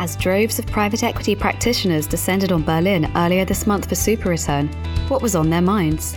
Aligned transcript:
As 0.00 0.16
droves 0.16 0.58
of 0.58 0.64
private 0.64 1.02
equity 1.02 1.34
practitioners 1.34 2.06
descended 2.06 2.52
on 2.52 2.62
Berlin 2.62 3.12
earlier 3.16 3.44
this 3.44 3.66
month 3.66 3.86
for 3.86 3.94
SuperReturn, 3.94 4.72
what 5.10 5.20
was 5.20 5.36
on 5.36 5.50
their 5.50 5.60
minds? 5.60 6.14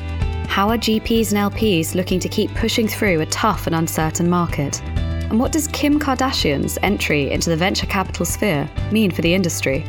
How 0.48 0.70
are 0.70 0.78
GPs 0.78 1.34
and 1.34 1.54
LPs 1.54 1.94
looking 1.94 2.18
to 2.22 2.30
keep 2.30 2.50
pushing 2.56 2.88
through 2.88 3.20
a 3.20 3.26
tough 3.26 3.68
and 3.68 3.76
uncertain 3.76 4.30
market? 4.30 4.82
And 4.84 5.38
what 5.38 5.52
does 5.52 5.68
Kim 5.68 6.00
Kardashian's 6.00 6.78
entry 6.82 7.30
into 7.30 7.50
the 7.50 7.58
venture 7.58 7.86
capital 7.86 8.26
sphere 8.26 8.70
mean 8.94 9.12
for 9.12 9.22
the 9.22 9.34
industry? 9.34 9.86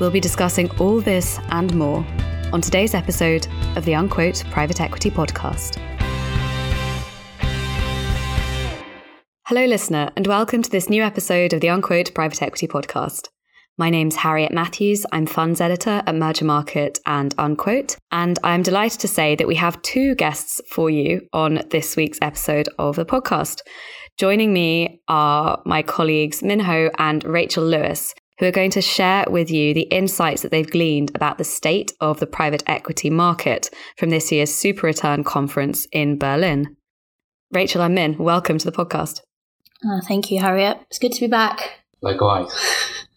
We'll 0.00 0.10
be 0.10 0.20
discussing 0.20 0.70
all 0.78 1.02
this 1.02 1.38
and 1.50 1.74
more 1.74 1.98
on 2.50 2.62
today's 2.62 2.94
episode 2.94 3.46
of 3.76 3.84
the 3.84 3.94
Unquote 3.94 4.42
Private 4.52 4.80
Equity 4.80 5.10
Podcast. 5.10 5.78
Hello, 9.48 9.66
listener, 9.66 10.10
and 10.16 10.26
welcome 10.26 10.62
to 10.62 10.70
this 10.70 10.88
new 10.88 11.02
episode 11.02 11.52
of 11.52 11.60
the 11.60 11.68
Unquote 11.68 12.14
Private 12.14 12.40
Equity 12.40 12.66
Podcast. 12.66 13.28
My 13.76 13.90
name's 13.90 14.14
Harriet 14.14 14.52
Matthews. 14.52 15.04
I'm 15.10 15.26
funds 15.26 15.60
editor 15.60 16.00
at 16.06 16.14
Mergermarket 16.14 17.00
and 17.06 17.34
Unquote. 17.38 17.96
And 18.12 18.38
I'm 18.44 18.62
delighted 18.62 19.00
to 19.00 19.08
say 19.08 19.34
that 19.34 19.48
we 19.48 19.56
have 19.56 19.82
two 19.82 20.14
guests 20.14 20.60
for 20.70 20.90
you 20.90 21.22
on 21.32 21.60
this 21.70 21.96
week's 21.96 22.20
episode 22.22 22.68
of 22.78 22.94
the 22.94 23.04
podcast. 23.04 23.62
Joining 24.16 24.52
me 24.52 25.02
are 25.08 25.60
my 25.66 25.82
colleagues 25.82 26.40
Min 26.40 26.60
Ho 26.60 26.88
and 26.98 27.24
Rachel 27.24 27.64
Lewis, 27.64 28.14
who 28.38 28.46
are 28.46 28.52
going 28.52 28.70
to 28.70 28.80
share 28.80 29.24
with 29.28 29.50
you 29.50 29.74
the 29.74 29.88
insights 29.90 30.42
that 30.42 30.52
they've 30.52 30.70
gleaned 30.70 31.10
about 31.16 31.38
the 31.38 31.42
state 31.44 31.90
of 32.00 32.20
the 32.20 32.28
private 32.28 32.62
equity 32.68 33.10
market 33.10 33.70
from 33.98 34.10
this 34.10 34.30
year's 34.30 34.52
SuperReturn 34.52 35.24
conference 35.24 35.88
in 35.90 36.16
Berlin. 36.16 36.76
Rachel 37.50 37.82
and 37.82 37.96
Min, 37.96 38.18
welcome 38.18 38.56
to 38.56 38.70
the 38.70 38.76
podcast. 38.76 39.22
Oh, 39.84 40.00
thank 40.06 40.30
you, 40.30 40.38
Harriet. 40.38 40.78
It's 40.90 41.00
good 41.00 41.12
to 41.12 41.20
be 41.20 41.26
back. 41.26 41.80
Likewise. 42.00 42.52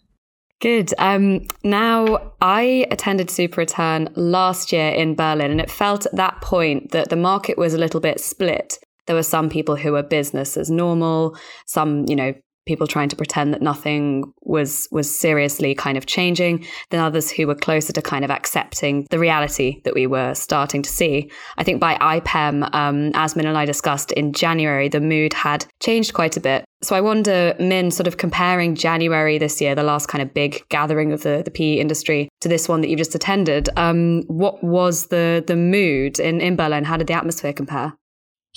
Good. 0.60 0.92
Um, 0.98 1.46
now, 1.62 2.32
I 2.40 2.86
attended 2.90 3.28
SuperReturn 3.28 4.10
last 4.16 4.72
year 4.72 4.90
in 4.90 5.14
Berlin, 5.14 5.52
and 5.52 5.60
it 5.60 5.70
felt 5.70 6.06
at 6.06 6.16
that 6.16 6.40
point 6.40 6.90
that 6.90 7.10
the 7.10 7.16
market 7.16 7.56
was 7.56 7.74
a 7.74 7.78
little 7.78 8.00
bit 8.00 8.20
split. 8.20 8.78
There 9.06 9.14
were 9.14 9.22
some 9.22 9.48
people 9.48 9.76
who 9.76 9.92
were 9.92 10.02
business 10.02 10.56
as 10.56 10.68
normal, 10.68 11.36
some, 11.66 12.04
you 12.08 12.16
know, 12.16 12.34
people 12.68 12.86
trying 12.86 13.08
to 13.08 13.16
pretend 13.16 13.54
that 13.54 13.62
nothing 13.62 14.30
was 14.42 14.86
was 14.92 15.08
seriously 15.12 15.74
kind 15.74 15.96
of 15.96 16.04
changing 16.04 16.66
than 16.90 17.00
others 17.00 17.30
who 17.30 17.46
were 17.46 17.54
closer 17.54 17.92
to 17.94 18.02
kind 18.02 18.24
of 18.24 18.30
accepting 18.30 19.06
the 19.10 19.18
reality 19.18 19.80
that 19.84 19.94
we 19.94 20.06
were 20.06 20.34
starting 20.34 20.82
to 20.82 20.90
see. 20.90 21.30
I 21.56 21.64
think 21.64 21.80
by 21.80 21.94
IPEM, 21.94 22.68
um, 22.74 23.10
as 23.14 23.34
Min 23.34 23.46
and 23.46 23.56
I 23.56 23.64
discussed 23.64 24.12
in 24.12 24.34
January, 24.34 24.88
the 24.88 25.00
mood 25.00 25.32
had 25.32 25.64
changed 25.80 26.12
quite 26.12 26.36
a 26.36 26.40
bit. 26.40 26.64
So 26.80 26.94
I 26.94 27.00
wonder, 27.00 27.56
Min, 27.58 27.90
sort 27.90 28.06
of 28.06 28.18
comparing 28.18 28.76
January 28.76 29.36
this 29.36 29.60
year, 29.60 29.74
the 29.74 29.82
last 29.82 30.06
kind 30.06 30.22
of 30.22 30.32
big 30.32 30.62
gathering 30.68 31.12
of 31.12 31.22
the, 31.22 31.42
the 31.44 31.50
PE 31.50 31.74
industry, 31.74 32.28
to 32.40 32.48
this 32.48 32.68
one 32.68 32.82
that 32.82 32.88
you've 32.88 32.98
just 32.98 33.16
attended, 33.16 33.68
um, 33.76 34.22
what 34.28 34.62
was 34.62 35.06
the 35.06 35.42
the 35.46 35.56
mood 35.56 36.20
in, 36.20 36.40
in 36.40 36.54
Berlin? 36.54 36.84
How 36.84 36.96
did 36.96 37.08
the 37.08 37.14
atmosphere 37.14 37.52
compare? 37.52 37.94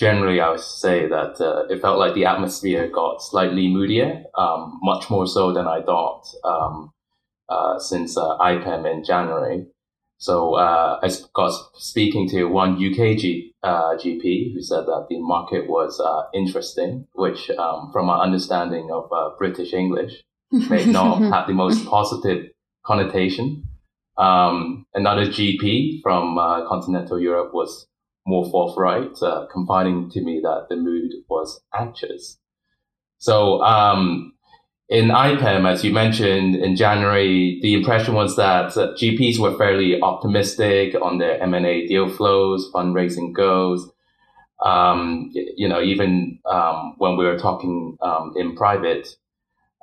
generally, 0.02 0.42
I 0.42 0.50
would 0.50 0.60
say 0.60 1.08
that 1.08 1.40
uh, 1.40 1.68
it 1.70 1.80
felt 1.80 2.00
like 2.00 2.16
the 2.16 2.26
atmosphere 2.26 2.90
got 2.90 3.22
slightly 3.22 3.68
moodier, 3.68 4.24
um, 4.36 4.80
much 4.82 5.10
more 5.12 5.28
so 5.28 5.54
than 5.54 5.68
I 5.68 5.84
thought 5.84 6.26
um, 6.44 6.92
uh, 7.48 7.78
since 7.78 8.18
uh, 8.18 8.38
IPEM 8.40 8.92
in 8.92 9.04
January. 9.04 9.68
So 10.22 10.54
uh, 10.54 11.00
I 11.02 11.10
got 11.34 11.52
speaking 11.78 12.30
to 12.30 12.46
one 12.46 12.74
UK 12.74 13.18
G, 13.18 13.56
uh, 13.64 13.96
GP 13.96 14.54
who 14.54 14.62
said 14.62 14.86
that 14.86 15.08
the 15.10 15.20
market 15.20 15.68
was 15.68 16.00
uh, 16.00 16.30
interesting, 16.32 17.08
which, 17.14 17.50
um, 17.50 17.90
from 17.92 18.06
my 18.06 18.20
understanding 18.20 18.92
of 18.94 19.10
British 19.40 19.74
English, 19.74 20.22
may 20.52 20.86
not 21.00 21.24
have 21.24 21.48
the 21.48 21.54
most 21.54 21.88
positive 21.88 22.52
connotation. 22.86 23.64
Um, 24.16 24.86
another 24.94 25.26
GP 25.26 26.04
from 26.04 26.36
continental 26.70 27.20
Europe 27.20 27.52
was 27.52 27.88
more 28.28 28.48
forthright, 28.52 29.20
uh, 29.24 29.48
confiding 29.52 30.12
to 30.12 30.22
me 30.22 30.40
that 30.44 30.68
the 30.70 30.76
mood 30.76 31.14
was 31.32 31.64
anxious. 31.74 32.38
So, 33.18 33.64
um, 33.64 34.34
in 34.92 35.08
IPEM, 35.08 35.66
as 35.72 35.86
you 35.86 35.94
mentioned 35.94 36.54
in 36.54 36.76
January, 36.76 37.60
the 37.62 37.74
impression 37.74 38.14
was 38.14 38.36
that 38.36 38.74
GPs 38.74 39.40
were 39.40 39.58
fairly 39.58 40.02
optimistic 40.02 40.96
on 41.02 41.18
their 41.18 41.42
M&A 41.42 41.88
deal 41.88 42.10
flows, 42.10 42.70
fundraising 42.74 43.32
goals. 43.34 43.90
Um, 44.62 45.32
you 45.34 45.68
know, 45.70 45.82
even 45.82 46.40
um, 46.46 46.96
when 46.98 47.16
we 47.16 47.24
were 47.24 47.40
talking 47.40 47.98
um, 48.02 48.34
in 48.36 48.54
private. 48.54 49.08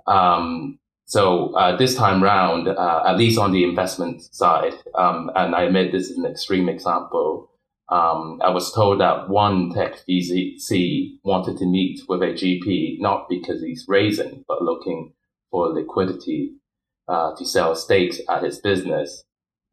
Um, 0.07 0.79
so 1.07 1.55
uh, 1.55 1.75
this 1.75 1.95
time 1.95 2.23
round, 2.23 2.69
uh, 2.69 3.03
at 3.07 3.17
least 3.17 3.39
on 3.39 3.53
the 3.53 3.65
investment 3.65 4.23
side, 4.23 4.75
um, 4.95 5.31
and 5.35 5.55
I 5.55 5.63
admit 5.63 5.91
this 5.91 6.11
is 6.11 6.19
an 6.19 6.27
extreme 6.27 6.69
example, 6.69 7.51
um, 7.91 8.41
I 8.43 8.50
was 8.50 8.72
told 8.72 9.00
that 9.00 9.28
one 9.28 9.72
tech 9.72 10.00
VC 10.06 11.19
wanted 11.25 11.56
to 11.59 11.66
meet 11.66 12.00
with 12.09 12.22
a 12.22 12.26
GP 12.26 13.00
not 13.00 13.28
because 13.28 13.62
he's 13.62 13.87
raising, 13.88 14.44
but 14.47 14.62
looking 14.62 15.15
for 15.50 15.69
liquidity 15.69 16.53
uh, 17.09 17.34
to 17.37 17.47
sell 17.47 17.75
stakes 17.75 18.21
at 18.28 18.43
his 18.43 18.59
business. 18.59 19.25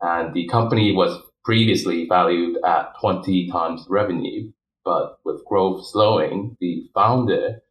And 0.02 0.34
the 0.34 0.48
company 0.48 0.94
was 0.94 1.22
previously 1.44 2.08
valued 2.08 2.58
at 2.66 2.94
20 3.02 3.50
times 3.52 3.86
revenue, 3.90 4.52
but 4.86 5.20
with 5.26 5.46
growth 5.46 5.86
slowing, 5.86 6.56
the 6.62 6.90
founder 6.94 7.62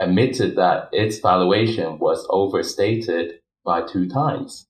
admitted 0.00 0.56
that 0.56 0.88
its 0.92 1.18
valuation 1.20 1.98
was 2.00 2.26
overstated 2.28 3.34
by 3.64 3.82
two 3.82 4.08
times. 4.08 4.66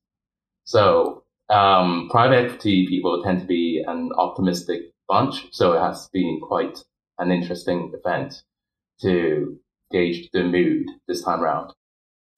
So 0.64 1.21
um, 1.52 2.08
private 2.10 2.46
equity 2.46 2.86
people 2.88 3.22
tend 3.22 3.40
to 3.40 3.46
be 3.46 3.84
an 3.86 4.10
optimistic 4.16 4.92
bunch. 5.08 5.46
So 5.52 5.72
it 5.72 5.80
has 5.80 6.08
been 6.12 6.40
quite 6.42 6.82
an 7.18 7.30
interesting 7.30 7.92
event 7.94 8.42
to 9.02 9.58
gauge 9.90 10.30
the 10.32 10.42
mood 10.42 10.86
this 11.06 11.22
time 11.22 11.42
around. 11.42 11.72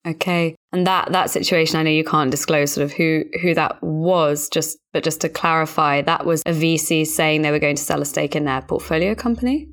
Okay. 0.07 0.55
And 0.73 0.87
that 0.87 1.13
that 1.13 1.31
situation, 1.31 1.79
I 1.79 1.83
know 1.83 1.91
you 1.91 2.05
can't 2.05 2.31
disclose 2.31 2.73
sort 2.73 2.85
of 2.85 2.93
who 2.93 3.25
who 3.41 3.55
that 3.55 3.83
was, 3.83 4.49
just 4.51 4.77
but 4.93 5.03
just 5.03 5.21
to 5.23 5.29
clarify, 5.29 6.03
that 6.03 6.27
was 6.27 6.43
a 6.45 6.51
VC 6.51 7.07
saying 7.07 7.41
they 7.41 7.51
were 7.51 7.59
going 7.59 7.77
to 7.77 7.83
sell 7.83 8.03
a 8.03 8.05
stake 8.05 8.37
in 8.37 8.45
their 8.45 8.61
portfolio 8.61 9.15
company. 9.15 9.69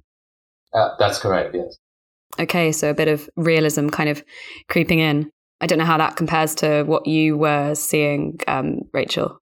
Uh, 0.73 0.90
that's 1.00 1.19
correct. 1.19 1.53
Yes. 1.53 1.78
Okay, 2.40 2.72
so 2.72 2.90
a 2.90 2.94
bit 2.94 3.09
of 3.09 3.29
realism 3.35 3.90
kind 3.90 4.09
of 4.09 4.23
creeping 4.69 5.00
in. 5.00 5.29
I 5.61 5.67
don't 5.67 5.77
know 5.77 5.85
how 5.85 5.97
that 5.99 6.16
compares 6.16 6.55
to 6.55 6.83
what 6.83 7.05
you 7.05 7.38
were 7.38 7.75
seeing, 7.75 8.39
um, 8.47 8.81
Rachel. 8.94 9.39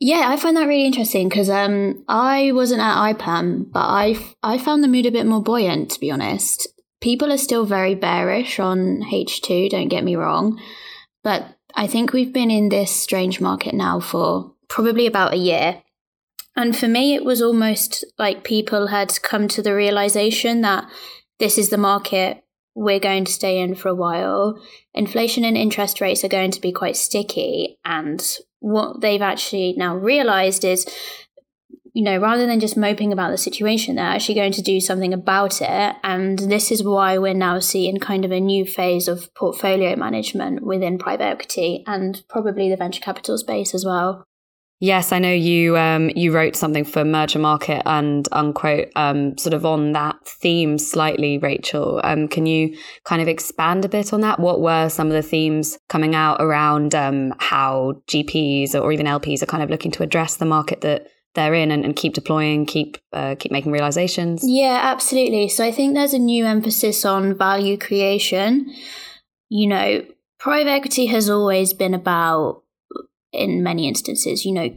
Yeah, 0.00 0.28
I 0.28 0.36
find 0.36 0.56
that 0.56 0.66
really 0.66 0.86
interesting 0.86 1.28
because 1.28 1.48
um, 1.48 2.04
I 2.08 2.52
wasn't 2.52 2.80
at 2.80 3.14
IPEM, 3.14 3.70
but 3.70 3.84
I, 3.84 4.16
I 4.42 4.58
found 4.58 4.82
the 4.82 4.88
mood 4.88 5.06
a 5.06 5.10
bit 5.10 5.26
more 5.26 5.42
buoyant, 5.42 5.90
to 5.90 6.00
be 6.00 6.10
honest. 6.10 6.66
People 7.00 7.32
are 7.32 7.38
still 7.38 7.66
very 7.66 7.94
bearish 7.94 8.58
on 8.58 9.02
H2, 9.12 9.70
don't 9.70 9.88
get 9.88 10.02
me 10.02 10.16
wrong. 10.16 10.60
But 11.22 11.56
I 11.74 11.86
think 11.86 12.12
we've 12.12 12.32
been 12.32 12.50
in 12.50 12.70
this 12.70 12.90
strange 12.90 13.40
market 13.40 13.74
now 13.74 14.00
for 14.00 14.54
probably 14.68 15.06
about 15.06 15.34
a 15.34 15.38
year. 15.38 15.82
And 16.56 16.76
for 16.76 16.88
me, 16.88 17.14
it 17.14 17.24
was 17.24 17.40
almost 17.40 18.04
like 18.18 18.42
people 18.42 18.88
had 18.88 19.22
come 19.22 19.48
to 19.48 19.62
the 19.62 19.74
realization 19.74 20.62
that 20.62 20.90
this 21.38 21.58
is 21.58 21.68
the 21.68 21.78
market 21.78 22.42
we're 22.74 23.00
going 23.00 23.24
to 23.24 23.32
stay 23.32 23.60
in 23.60 23.74
for 23.74 23.88
a 23.88 23.94
while. 23.94 24.60
Inflation 24.94 25.44
and 25.44 25.56
interest 25.56 26.00
rates 26.00 26.24
are 26.24 26.28
going 26.28 26.50
to 26.52 26.60
be 26.60 26.72
quite 26.72 26.96
sticky. 26.96 27.78
And 27.84 28.24
what 28.60 29.00
they've 29.00 29.22
actually 29.22 29.74
now 29.76 29.96
realized 29.96 30.64
is 30.64 30.86
you 31.92 32.04
know, 32.04 32.18
rather 32.18 32.46
than 32.46 32.60
just 32.60 32.76
moping 32.76 33.12
about 33.12 33.30
the 33.30 33.38
situation, 33.38 33.96
they're 33.96 34.04
actually 34.04 34.36
going 34.36 34.52
to 34.52 34.62
do 34.62 34.80
something 34.80 35.12
about 35.12 35.60
it. 35.60 35.96
And 36.04 36.38
this 36.38 36.70
is 36.70 36.84
why 36.84 37.18
we're 37.18 37.34
now 37.34 37.58
seeing 37.58 37.98
kind 37.98 38.24
of 38.24 38.30
a 38.30 38.40
new 38.40 38.64
phase 38.64 39.08
of 39.08 39.32
portfolio 39.34 39.96
management 39.96 40.62
within 40.62 40.98
private 40.98 41.24
equity 41.24 41.82
and 41.86 42.22
probably 42.28 42.68
the 42.68 42.76
venture 42.76 43.00
capital 43.00 43.36
space 43.38 43.74
as 43.74 43.84
well. 43.84 44.24
Yes, 44.82 45.12
I 45.12 45.18
know 45.18 45.32
you 45.32 45.76
um, 45.76 46.08
you 46.16 46.32
wrote 46.32 46.56
something 46.56 46.84
for 46.84 47.04
Mergermarket 47.04 47.82
and 47.84 48.26
Unquote, 48.32 48.88
um, 48.96 49.36
sort 49.36 49.52
of 49.52 49.66
on 49.66 49.92
that 49.92 50.16
theme 50.26 50.78
slightly, 50.78 51.36
Rachel. 51.36 52.00
Um, 52.02 52.26
can 52.26 52.46
you 52.46 52.74
kind 53.04 53.20
of 53.20 53.28
expand 53.28 53.84
a 53.84 53.90
bit 53.90 54.14
on 54.14 54.22
that? 54.22 54.40
What 54.40 54.62
were 54.62 54.88
some 54.88 55.08
of 55.08 55.12
the 55.12 55.22
themes 55.22 55.78
coming 55.90 56.14
out 56.14 56.40
around 56.40 56.94
um, 56.94 57.34
how 57.40 58.00
GPs 58.06 58.74
or 58.74 58.90
even 58.90 59.04
LPs 59.04 59.42
are 59.42 59.46
kind 59.46 59.62
of 59.62 59.68
looking 59.68 59.90
to 59.92 60.02
address 60.02 60.36
the 60.36 60.46
market 60.46 60.80
that 60.80 61.08
they're 61.34 61.54
in 61.54 61.70
and, 61.70 61.84
and 61.84 61.94
keep 61.94 62.14
deploying, 62.14 62.64
keep 62.64 62.96
uh, 63.12 63.34
keep 63.38 63.52
making 63.52 63.72
realizations? 63.72 64.40
Yeah, 64.42 64.80
absolutely. 64.82 65.50
So 65.50 65.62
I 65.62 65.72
think 65.72 65.92
there's 65.92 66.14
a 66.14 66.18
new 66.18 66.46
emphasis 66.46 67.04
on 67.04 67.36
value 67.36 67.76
creation. 67.76 68.74
You 69.50 69.68
know, 69.68 70.06
private 70.38 70.70
equity 70.70 71.04
has 71.06 71.28
always 71.28 71.74
been 71.74 71.92
about 71.92 72.59
in 73.32 73.62
many 73.62 73.88
instances, 73.88 74.44
you 74.44 74.52
know, 74.52 74.74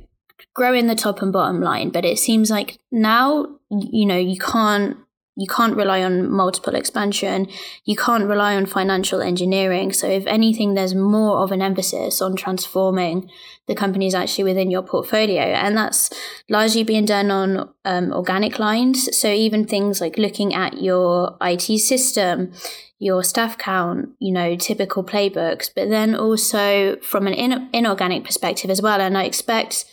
growing 0.54 0.88
the 0.88 0.96
top 0.96 1.22
and 1.22 1.34
bottom 1.34 1.62
line. 1.62 1.90
But 1.90 2.06
it 2.06 2.20
seems 2.20 2.50
like 2.50 2.80
now, 2.92 3.48
you 3.70 4.06
know, 4.06 4.18
you 4.18 4.38
can't 4.38 4.98
you 5.36 5.48
can't 5.48 5.76
rely 5.76 6.04
on 6.04 6.30
multiple 6.30 6.76
expansion. 6.76 7.48
You 7.86 7.96
can't 7.96 8.26
rely 8.26 8.56
on 8.56 8.68
financial 8.68 9.22
engineering. 9.22 9.92
So, 9.92 10.08
if 10.08 10.28
anything, 10.28 10.76
there's 10.76 10.94
more 10.94 11.40
of 11.40 11.52
an 11.52 11.62
emphasis 11.62 12.22
on 12.22 12.36
transforming 12.36 13.30
the 13.68 13.74
companies 13.74 14.14
actually 14.14 14.44
within 14.44 14.70
your 14.70 14.84
portfolio. 14.84 15.42
And 15.42 15.76
that's 15.76 16.12
largely 16.50 16.84
being 16.84 17.06
done 17.06 17.32
on 17.32 17.70
um, 17.84 18.14
organic 18.14 18.60
lines. 18.60 19.16
So, 19.18 19.28
even 19.30 19.66
things 19.66 20.00
like 20.00 20.20
looking 20.20 20.54
at 20.54 20.82
your 20.82 21.36
IT 21.42 21.80
system, 21.80 22.52
your 23.00 23.24
staff 23.24 23.58
count, 23.58 24.10
you 24.20 24.32
know, 24.32 24.56
typical 24.56 25.04
playbooks, 25.04 25.70
but 25.76 25.90
then 25.90 26.16
also 26.16 26.98
from 26.98 27.26
an 27.26 27.34
in- 27.34 27.70
inorganic 27.74 28.24
perspective 28.24 28.70
as 28.70 28.84
well. 28.84 29.02
And 29.02 29.18
I 29.18 29.24
expect 29.24 29.86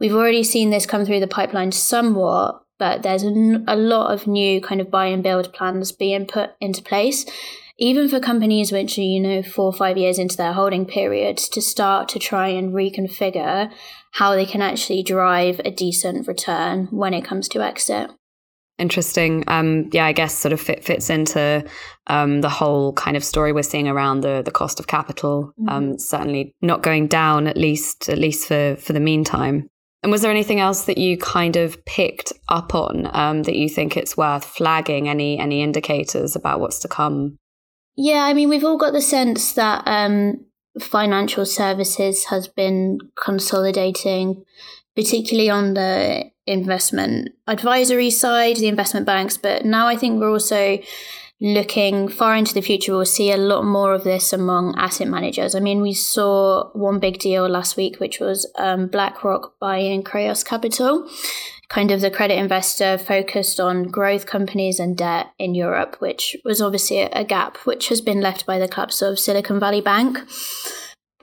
we've 0.00 0.14
already 0.14 0.42
seen 0.42 0.70
this 0.70 0.86
come 0.86 1.04
through 1.04 1.20
the 1.20 1.26
pipeline 1.26 1.72
somewhat 1.72 2.62
but 2.78 3.02
there's 3.02 3.22
a, 3.22 3.62
a 3.66 3.76
lot 3.76 4.12
of 4.12 4.26
new 4.26 4.60
kind 4.60 4.80
of 4.80 4.90
buy 4.90 5.06
and 5.06 5.22
build 5.22 5.52
plans 5.52 5.92
being 5.92 6.26
put 6.26 6.50
into 6.60 6.82
place 6.82 7.24
even 7.78 8.08
for 8.08 8.20
companies 8.20 8.72
which 8.72 8.98
are 8.98 9.02
you 9.02 9.20
know 9.20 9.42
four 9.42 9.66
or 9.66 9.72
five 9.72 9.96
years 9.96 10.18
into 10.18 10.36
their 10.36 10.52
holding 10.52 10.86
period 10.86 11.36
to 11.36 11.60
start 11.60 12.08
to 12.08 12.18
try 12.18 12.48
and 12.48 12.72
reconfigure 12.72 13.70
how 14.12 14.34
they 14.34 14.46
can 14.46 14.62
actually 14.62 15.02
drive 15.02 15.60
a 15.64 15.70
decent 15.70 16.26
return 16.26 16.86
when 16.90 17.12
it 17.12 17.24
comes 17.24 17.48
to 17.48 17.62
exit. 17.62 18.10
Interesting. 18.78 19.44
Um, 19.46 19.88
yeah 19.92 20.04
i 20.06 20.12
guess 20.12 20.34
sort 20.34 20.52
of 20.52 20.60
fit, 20.60 20.84
fits 20.84 21.10
into 21.10 21.64
um, 22.08 22.40
the 22.40 22.48
whole 22.48 22.92
kind 22.92 23.16
of 23.16 23.24
story 23.24 23.52
we're 23.52 23.62
seeing 23.62 23.88
around 23.88 24.20
the 24.20 24.42
the 24.44 24.50
cost 24.50 24.80
of 24.80 24.86
capital. 24.86 25.52
Mm-hmm. 25.60 25.68
um, 25.68 25.98
certainly 25.98 26.54
not 26.62 26.82
going 26.82 27.08
down 27.08 27.46
at 27.46 27.56
least 27.56 28.08
at 28.08 28.18
least 28.18 28.48
for 28.48 28.76
for 28.76 28.92
the 28.92 29.00
meantime 29.00 29.68
and 30.02 30.12
was 30.12 30.22
there 30.22 30.30
anything 30.30 30.60
else 30.60 30.84
that 30.84 30.98
you 30.98 31.16
kind 31.18 31.56
of 31.56 31.84
picked 31.84 32.32
up 32.48 32.74
on 32.74 33.10
um, 33.12 33.42
that 33.44 33.56
you 33.56 33.68
think 33.68 33.96
it's 33.96 34.16
worth 34.16 34.44
flagging? 34.44 35.08
Any 35.08 35.38
any 35.38 35.62
indicators 35.62 36.36
about 36.36 36.60
what's 36.60 36.78
to 36.80 36.88
come? 36.88 37.38
Yeah, 37.96 38.24
I 38.24 38.34
mean, 38.34 38.48
we've 38.48 38.64
all 38.64 38.76
got 38.76 38.92
the 38.92 39.00
sense 39.00 39.52
that 39.54 39.82
um, 39.86 40.44
financial 40.78 41.46
services 41.46 42.26
has 42.26 42.46
been 42.46 42.98
consolidating, 43.16 44.44
particularly 44.94 45.48
on 45.48 45.74
the 45.74 46.30
investment 46.46 47.30
advisory 47.46 48.10
side, 48.10 48.56
the 48.56 48.68
investment 48.68 49.06
banks. 49.06 49.36
But 49.36 49.64
now 49.64 49.88
I 49.88 49.96
think 49.96 50.20
we're 50.20 50.30
also 50.30 50.78
looking 51.40 52.08
far 52.08 52.34
into 52.34 52.54
the 52.54 52.62
future, 52.62 52.92
we'll 52.92 53.04
see 53.04 53.30
a 53.30 53.36
lot 53.36 53.64
more 53.64 53.94
of 53.94 54.04
this 54.04 54.32
among 54.32 54.74
asset 54.78 55.08
managers. 55.08 55.54
I 55.54 55.60
mean, 55.60 55.82
we 55.82 55.92
saw 55.92 56.70
one 56.72 56.98
big 56.98 57.18
deal 57.18 57.48
last 57.48 57.76
week, 57.76 58.00
which 58.00 58.20
was 58.20 58.50
um, 58.58 58.86
BlackRock 58.86 59.58
buying 59.60 60.02
Kreos 60.02 60.44
Capital, 60.44 61.08
kind 61.68 61.90
of 61.90 62.00
the 62.00 62.10
credit 62.10 62.38
investor 62.38 62.96
focused 62.96 63.60
on 63.60 63.88
growth 63.88 64.24
companies 64.24 64.78
and 64.78 64.96
debt 64.96 65.26
in 65.38 65.54
Europe, 65.54 65.96
which 65.98 66.36
was 66.44 66.62
obviously 66.62 67.00
a 67.00 67.24
gap 67.24 67.58
which 67.58 67.88
has 67.88 68.00
been 68.00 68.20
left 68.20 68.46
by 68.46 68.58
the 68.58 68.68
collapse 68.68 69.02
of 69.02 69.18
Silicon 69.18 69.60
Valley 69.60 69.80
Bank. 69.80 70.18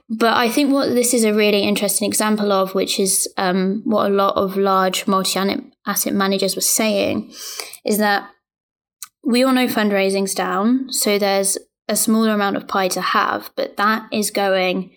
But 0.08 0.36
I 0.36 0.50
think 0.50 0.70
what 0.70 0.90
this 0.90 1.14
is 1.14 1.24
a 1.24 1.32
really 1.32 1.62
interesting 1.62 2.06
example 2.06 2.52
of, 2.52 2.74
which 2.74 3.00
is 3.00 3.26
um, 3.38 3.80
what 3.84 4.10
a 4.10 4.14
lot 4.14 4.36
of 4.36 4.56
large 4.56 5.06
multi 5.06 5.40
asset 5.86 6.12
managers 6.12 6.54
were 6.54 6.62
saying, 6.62 7.32
is 7.84 7.98
that 7.98 8.28
we 9.24 9.44
all 9.44 9.52
know 9.52 9.66
fundraising's 9.66 10.34
down, 10.34 10.92
so 10.92 11.18
there's 11.18 11.58
a 11.88 11.96
smaller 11.96 12.30
amount 12.30 12.56
of 12.56 12.68
pie 12.68 12.88
to 12.88 13.00
have, 13.00 13.50
but 13.56 13.76
that 13.76 14.08
is 14.12 14.30
going 14.30 14.90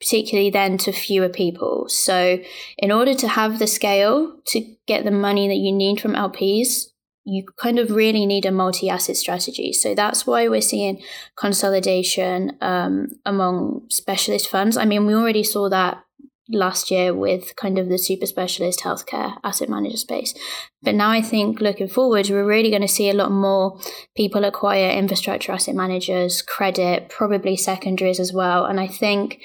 particularly 0.00 0.50
then 0.50 0.76
to 0.78 0.92
fewer 0.92 1.28
people. 1.28 1.88
So, 1.88 2.38
in 2.76 2.90
order 2.90 3.14
to 3.14 3.28
have 3.28 3.58
the 3.58 3.66
scale 3.66 4.36
to 4.46 4.74
get 4.86 5.04
the 5.04 5.12
money 5.12 5.46
that 5.46 5.56
you 5.56 5.72
need 5.72 6.00
from 6.00 6.14
LPs, 6.14 6.86
you 7.24 7.44
kind 7.56 7.78
of 7.78 7.92
really 7.92 8.26
need 8.26 8.44
a 8.44 8.50
multi 8.50 8.90
asset 8.90 9.16
strategy. 9.16 9.72
So, 9.72 9.94
that's 9.94 10.26
why 10.26 10.48
we're 10.48 10.60
seeing 10.60 11.00
consolidation 11.36 12.56
um, 12.60 13.08
among 13.24 13.86
specialist 13.90 14.48
funds. 14.48 14.76
I 14.76 14.84
mean, 14.84 15.06
we 15.06 15.14
already 15.14 15.44
saw 15.44 15.68
that 15.68 16.02
last 16.48 16.90
year 16.90 17.14
with 17.14 17.54
kind 17.56 17.78
of 17.78 17.88
the 17.88 17.98
super 17.98 18.26
specialist 18.26 18.80
healthcare 18.80 19.38
asset 19.44 19.68
manager 19.68 19.96
space. 19.96 20.34
But 20.82 20.94
now 20.94 21.10
I 21.10 21.22
think 21.22 21.60
looking 21.60 21.88
forward, 21.88 22.28
we're 22.28 22.44
really 22.44 22.70
going 22.70 22.82
to 22.82 22.88
see 22.88 23.08
a 23.08 23.14
lot 23.14 23.30
more 23.30 23.78
people 24.16 24.44
acquire 24.44 24.90
infrastructure 24.90 25.52
asset 25.52 25.74
managers, 25.74 26.42
credit, 26.42 27.08
probably 27.08 27.56
secondaries 27.56 28.18
as 28.18 28.32
well. 28.32 28.64
And 28.64 28.80
I 28.80 28.88
think, 28.88 29.42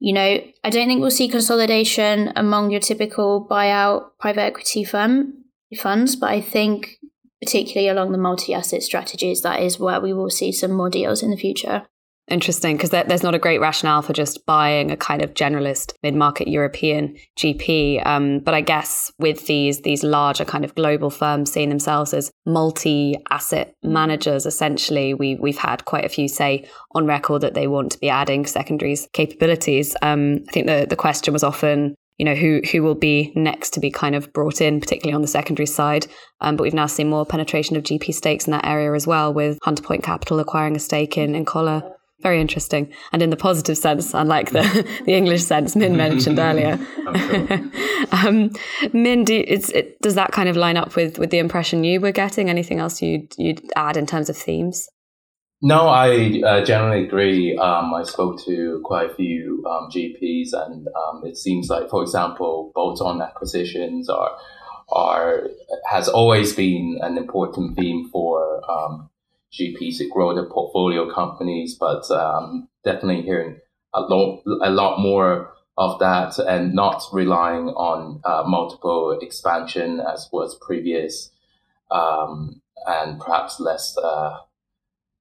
you 0.00 0.12
know, 0.12 0.40
I 0.64 0.70
don't 0.70 0.86
think 0.86 1.00
we'll 1.00 1.10
see 1.10 1.28
consolidation 1.28 2.32
among 2.36 2.70
your 2.70 2.80
typical 2.80 3.46
buyout 3.48 4.10
private 4.18 4.42
equity 4.42 4.84
firm 4.84 5.44
funds, 5.78 6.16
but 6.16 6.30
I 6.30 6.40
think 6.40 6.98
particularly 7.40 7.88
along 7.88 8.12
the 8.12 8.18
multi 8.18 8.52
asset 8.52 8.82
strategies, 8.82 9.42
that 9.42 9.60
is 9.60 9.78
where 9.78 10.00
we 10.00 10.12
will 10.12 10.30
see 10.30 10.52
some 10.52 10.72
more 10.72 10.90
deals 10.90 11.22
in 11.22 11.30
the 11.30 11.36
future. 11.36 11.86
Interesting, 12.30 12.76
because 12.76 12.90
there, 12.90 13.02
there's 13.02 13.24
not 13.24 13.34
a 13.34 13.40
great 13.40 13.60
rationale 13.60 14.02
for 14.02 14.12
just 14.12 14.46
buying 14.46 14.92
a 14.92 14.96
kind 14.96 15.20
of 15.20 15.34
generalist 15.34 15.94
mid-market 16.04 16.46
European 16.46 17.16
GP. 17.36 18.06
Um, 18.06 18.38
but 18.38 18.54
I 18.54 18.60
guess 18.60 19.10
with 19.18 19.48
these 19.48 19.80
these 19.80 20.04
larger 20.04 20.44
kind 20.44 20.64
of 20.64 20.72
global 20.76 21.10
firms 21.10 21.52
seeing 21.52 21.70
themselves 21.70 22.14
as 22.14 22.30
multi-asset 22.46 23.74
managers, 23.82 24.46
essentially, 24.46 25.12
we 25.12 25.34
we've 25.40 25.58
had 25.58 25.84
quite 25.86 26.04
a 26.04 26.08
few 26.08 26.28
say 26.28 26.68
on 26.94 27.04
record 27.04 27.42
that 27.42 27.54
they 27.54 27.66
want 27.66 27.90
to 27.92 27.98
be 27.98 28.08
adding 28.08 28.46
secondaries 28.46 29.08
capabilities. 29.12 29.96
Um, 30.00 30.44
I 30.48 30.52
think 30.52 30.66
the 30.68 30.86
the 30.88 30.94
question 30.94 31.32
was 31.32 31.42
often 31.42 31.96
you 32.16 32.24
know 32.24 32.36
who 32.36 32.60
who 32.70 32.84
will 32.84 32.94
be 32.94 33.32
next 33.34 33.70
to 33.70 33.80
be 33.80 33.90
kind 33.90 34.14
of 34.14 34.32
brought 34.32 34.60
in, 34.60 34.78
particularly 34.78 35.16
on 35.16 35.22
the 35.22 35.26
secondary 35.26 35.66
side. 35.66 36.06
Um, 36.40 36.54
but 36.54 36.62
we've 36.62 36.74
now 36.74 36.86
seen 36.86 37.10
more 37.10 37.26
penetration 37.26 37.76
of 37.76 37.82
GP 37.82 38.14
stakes 38.14 38.46
in 38.46 38.52
that 38.52 38.66
area 38.66 38.94
as 38.94 39.04
well, 39.04 39.34
with 39.34 39.58
Hunter 39.64 39.82
Point 39.82 40.04
Capital 40.04 40.38
acquiring 40.38 40.76
a 40.76 40.78
stake 40.78 41.18
in 41.18 41.34
in 41.34 41.44
Coller 41.44 41.96
very 42.22 42.40
interesting. 42.40 42.92
And 43.12 43.22
in 43.22 43.30
the 43.30 43.36
positive 43.36 43.76
sense, 43.78 44.14
unlike 44.14 44.50
the, 44.50 44.62
the 45.04 45.14
English 45.14 45.42
sense 45.42 45.74
Min 45.76 45.96
mentioned 45.96 46.38
earlier. 46.48 46.78
um, 48.12 48.50
Min, 48.92 49.24
do, 49.24 49.44
it, 49.46 50.00
does 50.00 50.14
that 50.14 50.32
kind 50.32 50.48
of 50.48 50.56
line 50.56 50.76
up 50.76 50.96
with, 50.96 51.18
with 51.18 51.30
the 51.30 51.38
impression 51.38 51.84
you 51.84 52.00
were 52.00 52.12
getting? 52.12 52.50
Anything 52.50 52.78
else 52.78 53.02
you'd, 53.02 53.34
you'd 53.38 53.62
add 53.76 53.96
in 53.96 54.06
terms 54.06 54.28
of 54.28 54.36
themes? 54.36 54.88
No, 55.62 55.88
I 55.88 56.40
uh, 56.46 56.64
generally 56.64 57.04
agree. 57.04 57.56
Um, 57.58 57.92
I 57.92 58.02
spoke 58.04 58.42
to 58.46 58.80
quite 58.82 59.10
a 59.10 59.14
few 59.14 59.62
um, 59.68 59.90
GPs, 59.90 60.54
and 60.54 60.88
um, 60.88 61.22
it 61.24 61.36
seems 61.36 61.68
like, 61.68 61.90
for 61.90 62.02
example, 62.02 62.72
bolt-on 62.74 63.20
acquisitions 63.20 64.08
are 64.08 64.38
are 64.90 65.48
has 65.88 66.08
always 66.08 66.54
been 66.54 66.98
an 67.02 67.18
important 67.18 67.76
theme 67.76 68.08
for 68.10 68.62
um, 68.70 69.09
GPs 69.52 69.98
to 69.98 70.08
grow 70.08 70.34
their 70.34 70.48
portfolio 70.48 71.12
companies, 71.12 71.76
but 71.78 72.10
um, 72.10 72.68
definitely 72.84 73.22
hearing 73.22 73.58
a 73.92 74.00
lot, 74.00 74.42
a 74.62 74.70
lot 74.70 75.00
more 75.00 75.52
of 75.76 75.98
that 75.98 76.38
and 76.38 76.74
not 76.74 77.02
relying 77.12 77.68
on 77.68 78.20
uh, 78.24 78.42
multiple 78.46 79.18
expansion 79.20 80.00
as 80.00 80.28
was 80.30 80.56
previous, 80.60 81.30
um, 81.90 82.60
and 82.86 83.18
perhaps 83.18 83.58
less 83.58 83.96
uh, 83.96 84.36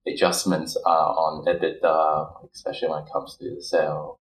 adjustments 0.08 0.78
uh, 0.86 0.90
on 0.90 1.46
EBITDA, 1.46 2.50
especially 2.54 2.90
when 2.90 3.04
it 3.04 3.10
comes 3.12 3.38
to 3.38 3.56
the 3.56 3.62
sale. 3.62 4.20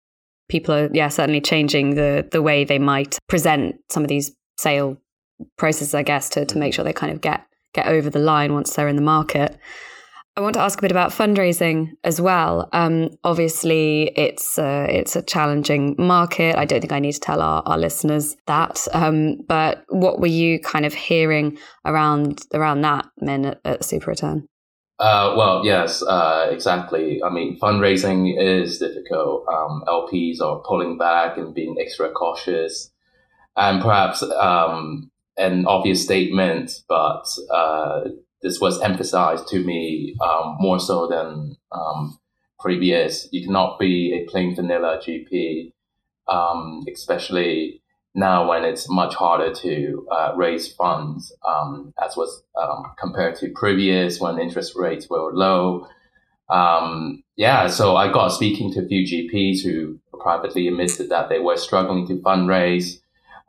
People 0.49 0.75
are, 0.75 0.89
yeah, 0.93 1.09
certainly 1.09 1.41
changing 1.41 1.95
the 1.95 2.27
the 2.31 2.41
way 2.41 2.65
they 2.65 2.79
might 2.79 3.19
present 3.29 3.77
some 3.91 4.03
of 4.03 4.09
these 4.09 4.35
sale 4.57 4.97
processes, 5.57 5.95
I 5.95 6.03
guess, 6.03 6.31
to, 6.31 6.47
to 6.47 6.59
make 6.59 6.73
sure 6.73 6.85
they 6.85 6.93
kind 6.93 7.13
of 7.13 7.21
get 7.21 7.45
get 7.75 7.87
over 7.87 8.09
the 8.09 8.19
line 8.19 8.55
once 8.55 8.75
they're 8.75 8.89
in 8.89 8.97
the 8.97 9.03
market. 9.03 9.59
I 10.39 10.41
want 10.41 10.55
to 10.55 10.61
ask 10.61 10.79
a 10.79 10.83
bit 10.83 10.93
about 10.93 11.11
fundraising 11.11 11.97
as 12.05 12.21
well. 12.21 12.69
Um, 12.73 13.11
obviously, 13.25 14.13
it's 14.15 14.57
a, 14.57 14.87
it's 14.89 15.17
a 15.17 15.23
challenging 15.23 15.97
market. 15.99 16.57
I 16.57 16.65
don't 16.65 16.81
think 16.81 16.93
I 16.93 17.01
need 17.01 17.15
to 17.15 17.19
tell 17.19 17.43
our, 17.43 17.61
our 17.67 17.77
listeners 17.77 18.37
that. 18.47 18.87
Um, 18.93 19.39
but 19.49 19.83
what 19.89 20.21
were 20.21 20.29
you 20.29 20.61
kind 20.61 20.87
of 20.87 20.95
hearing 20.95 21.59
around 21.85 22.47
around 22.55 22.83
that, 22.83 23.07
Min, 23.21 23.47
at, 23.47 23.61
at 23.65 23.81
SuperReturn? 23.81 24.45
Uh, 25.01 25.35
well, 25.37 25.65
yes, 25.65 26.05
uh, 26.05 26.47
exactly. 26.53 27.21
I 27.21 27.31
mean, 27.31 27.59
fundraising 27.59 28.41
is 28.41 28.79
difficult. 28.79 29.45
Um, 29.49 29.83
LPs 29.89 30.41
are 30.41 30.61
pulling 30.61 30.99
back 30.99 31.37
and 31.37 31.53
being 31.53 31.79
extra 31.81 32.13
cautious, 32.13 32.93
and 33.57 33.83
perhaps 33.83 34.23
um, 34.23 35.11
an 35.39 35.67
obvious 35.67 36.03
statement, 36.03 36.83
but 36.89 37.25
uh, 37.51 38.01
this 38.43 38.61
was 38.61 38.81
emphasized 38.81 39.49
to 39.49 39.65
me 39.65 40.17
um, 40.21 40.57
more 40.59 40.79
so 40.79 41.07
than 41.07 41.57
um, 41.73 42.19
previous. 42.59 43.29
You 43.31 43.47
cannot 43.47 43.79
be 43.79 44.13
a 44.15 44.29
plain 44.31 44.55
vanilla 44.55 45.01
GP, 45.03 45.73
um, 46.27 46.85
especially 46.93 47.81
now 48.15 48.49
when 48.49 48.65
it's 48.65 48.91
much 48.91 49.15
harder 49.15 49.55
to 49.55 50.07
uh, 50.11 50.33
raise 50.37 50.73
funds, 50.73 51.33
um, 51.47 51.95
as 52.05 52.17
was 52.17 52.43
um, 52.61 52.93
compared 52.99 53.37
to 53.37 53.51
previous 53.55 54.21
when 54.21 54.39
interest 54.39 54.75
rates 54.77 55.09
were 55.09 55.33
low. 55.33 55.87
Um, 56.51 57.23
yeah, 57.37 57.69
so 57.69 57.95
I 57.95 58.11
got 58.11 58.29
speaking 58.29 58.73
to 58.73 58.81
a 58.81 58.89
few 58.89 59.07
GPs 59.07 59.63
who 59.63 60.01
privately 60.19 60.67
admitted 60.67 61.11
that 61.11 61.29
they 61.29 61.39
were 61.39 61.57
struggling 61.57 62.07
to 62.09 62.17
fundraise. 62.17 62.99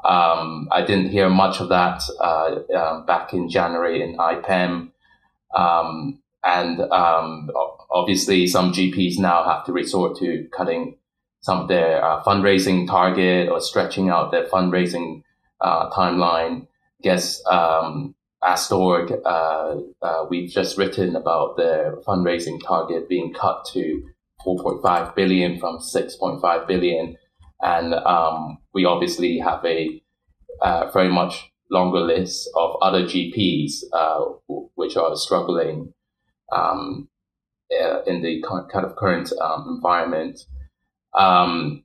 Um, 0.04 0.70
I 0.72 0.82
didn't 0.86 1.10
hear 1.10 1.30
much 1.30 1.60
of 1.60 1.70
that 1.70 2.04
uh, 2.20 2.60
um, 2.76 3.06
back 3.06 3.34
in 3.34 3.50
January 3.50 4.02
in 4.02 4.18
IPEM. 4.18 4.92
Um, 5.54 6.20
and 6.44 6.80
um, 6.80 7.50
obviously, 7.92 8.48
some 8.48 8.72
GPs 8.72 9.20
now 9.20 9.44
have 9.44 9.66
to 9.66 9.74
resort 9.74 10.18
to 10.20 10.48
cutting 10.56 10.98
some 11.42 11.62
of 11.62 11.68
their 11.68 12.04
uh, 12.04 12.24
fundraising 12.24 12.88
target 12.88 13.50
or 13.50 13.60
stretching 13.60 14.10
out 14.10 14.32
their 14.32 14.46
fundraising 14.46 15.24
uh, 15.62 15.90
timeline. 15.90 16.64
I 16.64 17.02
guess 17.02 17.46
um, 17.46 18.16
Astorg, 18.44 19.22
uh, 19.26 20.06
uh, 20.06 20.26
we've 20.30 20.50
just 20.50 20.78
written 20.78 21.16
about 21.16 21.58
their 21.58 21.98
fundraising 22.08 22.60
target 22.64 23.10
being 23.10 23.34
cut 23.34 23.66
to 23.74 24.04
4.5 24.46 25.16
billion 25.16 25.60
from 25.60 25.80
6.5 25.80 26.68
billion. 26.68 27.18
And 27.62 27.94
um, 27.94 28.60
we 28.74 28.86
obviously 28.86 29.40
have 29.40 29.64
a 29.66 30.02
uh, 30.62 30.92
very 30.92 31.10
much 31.10 31.52
longer 31.70 32.00
list 32.00 32.50
of 32.56 32.78
other 32.82 33.04
GPs 33.04 33.84
uh, 33.94 34.26
which 34.76 34.98
are 34.98 35.16
struggling 35.16 35.94
um, 36.52 37.08
uh, 37.72 38.02
in 38.04 38.22
the 38.22 38.42
kind 38.50 38.86
of 38.86 38.96
current 38.96 39.32
um, 39.42 39.76
environment. 39.76 40.40
Um, 41.14 41.84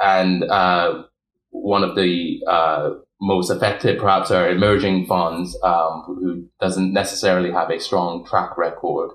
and 0.00 0.44
uh, 0.44 1.04
one 1.50 1.82
of 1.82 1.96
the 1.96 2.42
uh, 2.46 2.90
most 3.20 3.50
affected 3.50 3.98
perhaps 3.98 4.30
are 4.30 4.50
emerging 4.50 5.06
funds 5.06 5.58
um, 5.62 6.02
who 6.06 6.48
doesn't 6.60 6.92
necessarily 6.92 7.50
have 7.50 7.70
a 7.70 7.80
strong 7.80 8.24
track 8.24 8.56
record 8.58 9.10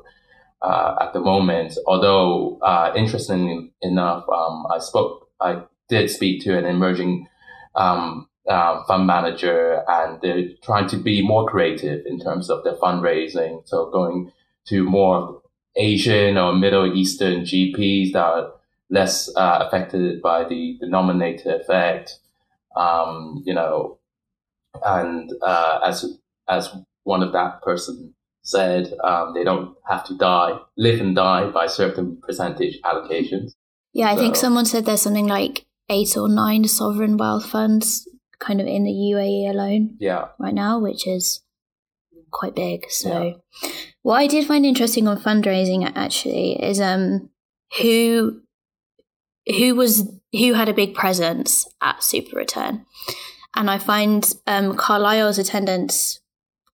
uh, 0.62 0.96
at 1.02 1.14
the 1.14 1.20
moment. 1.20 1.78
Although, 1.86 2.60
uh, 2.62 2.94
interestingly 2.96 3.74
enough, 3.82 4.26
um, 4.30 4.66
I 4.72 4.80
spoke, 4.80 5.30
I 5.40 5.64
did 5.92 6.10
speak 6.10 6.42
to 6.44 6.58
an 6.58 6.66
emerging 6.66 7.28
um, 7.76 8.28
uh, 8.48 8.84
fund 8.86 9.06
manager, 9.06 9.84
and 9.88 10.20
they're 10.22 10.48
trying 10.64 10.88
to 10.88 10.98
be 10.98 11.22
more 11.22 11.48
creative 11.48 12.06
in 12.08 12.20
terms 12.20 12.50
of 12.50 12.64
their 12.64 12.76
fundraising. 12.76 13.62
So 13.68 13.92
going 13.92 14.32
to 14.70 14.84
more 14.84 15.42
Asian 15.76 16.38
or 16.38 16.54
Middle 16.54 16.96
Eastern 16.96 17.42
GPs 17.42 18.14
that 18.14 18.24
are 18.24 18.54
less 18.90 19.30
uh, 19.36 19.60
affected 19.68 20.22
by 20.22 20.46
the 20.46 20.78
denominator 20.80 21.56
effect. 21.56 22.18
Um, 22.76 23.44
you 23.46 23.54
know, 23.54 24.00
and 24.84 25.30
uh, 25.42 25.82
as 25.86 26.18
as 26.48 26.70
one 27.04 27.22
of 27.22 27.34
that 27.34 27.62
person 27.62 28.16
said, 28.44 28.94
um, 29.04 29.34
they 29.34 29.44
don't 29.44 29.76
have 29.88 30.06
to 30.06 30.18
die, 30.18 30.58
live 30.78 31.02
and 31.02 31.16
die 31.16 31.50
by 31.50 31.68
certain 31.68 32.18
percentage 32.22 32.80
allocations. 32.82 33.52
Yeah, 33.94 34.10
I 34.10 34.16
so, 34.16 34.22
think 34.22 34.36
someone 34.36 34.66
said 34.66 34.86
there's 34.86 35.02
something 35.02 35.28
like 35.28 35.66
eight 35.92 36.18
or 36.18 36.28
nine 36.28 36.68
sovereign 36.68 37.18
wealth 37.18 37.46
funds 37.46 38.08
kind 38.40 38.60
of 38.60 38.66
in 38.66 38.84
the 38.84 38.92
UAE 38.92 39.50
alone. 39.50 39.96
Yeah. 40.00 40.30
Right 40.40 40.54
now, 40.54 40.80
which 40.80 41.06
is 41.06 41.42
quite 42.32 42.56
big. 42.56 42.90
So, 42.90 43.40
yeah. 43.62 43.70
what 44.02 44.16
I 44.16 44.28
did 44.28 44.48
find 44.48 44.66
interesting 44.66 45.08
on 45.08 45.20
fundraising 45.20 45.90
actually 45.96 46.54
is 46.64 46.82
um 46.82 47.30
who 47.82 48.42
who 49.48 49.76
was 49.76 50.10
who 50.32 50.54
had 50.54 50.70
a 50.70 50.74
big 50.74 50.96
presence 50.96 51.68
at 51.82 52.00
SuperReturn, 52.00 52.86
and 53.56 53.70
I 53.70 53.78
find 53.78 54.34
um 54.48 54.76
Carlyle's 54.76 55.38
attendance 55.38 56.20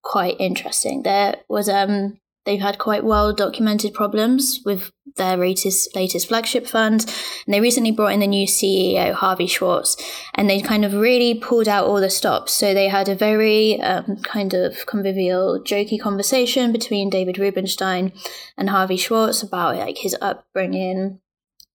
quite 0.04 0.38
interesting. 0.40 1.04
There 1.04 1.36
was 1.50 1.68
um 1.68 2.20
they've 2.48 2.62
had 2.62 2.80
quite 2.80 3.04
well 3.04 3.34
documented 3.34 3.94
problems 3.94 4.62
with 4.66 4.92
their 5.18 5.36
latest 5.36 5.94
latest 5.96 6.30
flagship 6.30 6.66
fund, 6.66 7.06
and 7.46 7.54
they 7.54 7.60
recently 7.60 7.92
brought 7.92 8.14
in 8.14 8.22
the 8.22 8.28
new 8.28 8.48
CEO 8.48 9.14
Harvey 9.14 9.46
Schwartz, 9.46 9.98
and 10.34 10.50
they 10.50 10.62
kind 10.62 10.86
of 10.86 10.94
really 10.94 11.36
pulled 11.36 11.68
out 11.68 11.86
all 11.86 12.00
the 12.00 12.10
stops. 12.10 12.54
So 12.54 12.74
they 12.74 12.88
had 12.88 13.10
a 13.10 13.16
very 13.16 13.80
um, 13.82 14.18
kind 14.24 14.54
of 14.54 14.86
convivial, 14.88 15.62
jokey 15.62 16.00
conversation 16.00 16.72
between 16.72 17.10
David 17.10 17.38
Rubenstein 17.38 18.14
and 18.58 18.70
Harvey 18.70 18.98
Schwartz 18.98 19.44
about 19.44 19.76
like 19.76 20.00
his 20.00 20.16
upbringing. 20.22 21.20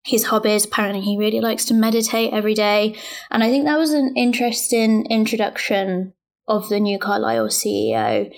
His 0.05 0.25
hobbies. 0.25 0.65
Apparently, 0.65 1.01
he 1.01 1.17
really 1.17 1.39
likes 1.39 1.65
to 1.67 1.75
meditate 1.75 2.33
every 2.33 2.55
day. 2.55 2.97
And 3.31 3.45
I 3.45 3.51
think 3.51 3.67
that 3.67 3.79
was 3.79 3.93
an 3.93 4.15
interesting 4.17 5.07
introduction 5.07 6.13
of 6.49 6.69
the 6.69 6.81
new 6.81 6.99
Carlyle 6.99 7.47
CEO 7.47 8.35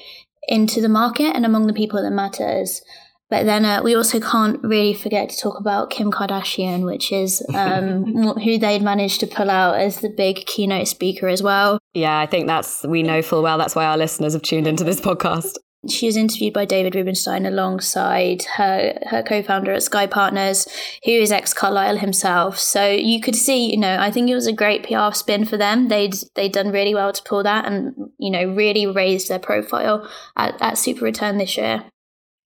into 0.49 0.81
the 0.81 0.89
market 0.89 1.35
and 1.35 1.45
among 1.45 1.67
the 1.67 1.73
people 1.73 2.03
that 2.03 2.11
matters. 2.11 2.83
But 3.31 3.47
then 3.47 3.65
uh, 3.65 3.83
we 3.83 3.95
also 3.97 4.21
can't 4.21 4.63
really 4.63 4.95
forget 4.95 5.29
to 5.31 5.37
talk 5.37 5.59
about 5.59 5.91
Kim 5.91 6.13
Kardashian, 6.13 6.85
which 6.85 7.11
is 7.11 7.45
um, 7.55 8.05
who 8.39 8.59
they'd 8.59 8.83
managed 8.83 9.21
to 9.21 9.27
pull 9.27 9.51
out 9.51 9.77
as 9.77 10.01
the 10.01 10.11
big 10.11 10.47
keynote 10.47 10.89
speaker 10.89 11.29
as 11.29 11.43
well. 11.43 11.79
Yeah, 11.95 12.19
I 12.19 12.27
think 12.27 12.47
that's, 12.47 12.85
we 12.85 13.03
know 13.03 13.23
full 13.23 13.43
well 13.43 13.59
that's 13.59 13.75
why 13.75 13.87
our 13.87 13.97
listeners 13.97 14.35
have 14.35 14.43
tuned 14.43 14.67
into 14.67 14.85
this 14.85 15.01
podcast. 15.01 15.55
She 15.89 16.07
was 16.07 16.17
interviewed 16.17 16.55
by 16.55 16.65
David 16.65 16.95
Rubenstein 16.95 17.45
alongside 17.45 18.45
her 18.57 18.97
her 19.07 19.23
co-founder 19.23 19.73
at 19.73 19.83
SKKY 19.83 20.11
Partners, 20.11 20.67
who 21.05 21.11
is 21.11 21.31
ex 21.31 21.53
Carlyle 21.53 21.99
himself. 21.99 22.59
So 22.59 22.89
you 22.89 23.21
could 23.21 23.37
see, 23.37 23.71
you 23.71 23.77
know, 23.77 23.99
I 24.01 24.11
think 24.11 24.31
it 24.31 24.35
was 24.35 24.47
a 24.47 24.53
great 24.53 24.83
PR 24.85 25.13
spin 25.13 25.45
for 25.45 25.59
them. 25.59 25.89
They'd 25.89 26.15
they'd 26.37 26.53
done 26.53 26.71
really 26.71 26.95
well 26.95 27.13
to 27.13 27.23
pull 27.25 27.43
that, 27.43 27.67
and 27.67 27.95
you 28.25 28.31
know, 28.31 28.45
really 28.55 28.87
raised 28.87 29.29
their 29.29 29.39
profile 29.39 30.09
at, 30.35 30.55
at 30.63 30.75
SuperReturn 30.77 31.39
this 31.39 31.59
year. 31.59 31.85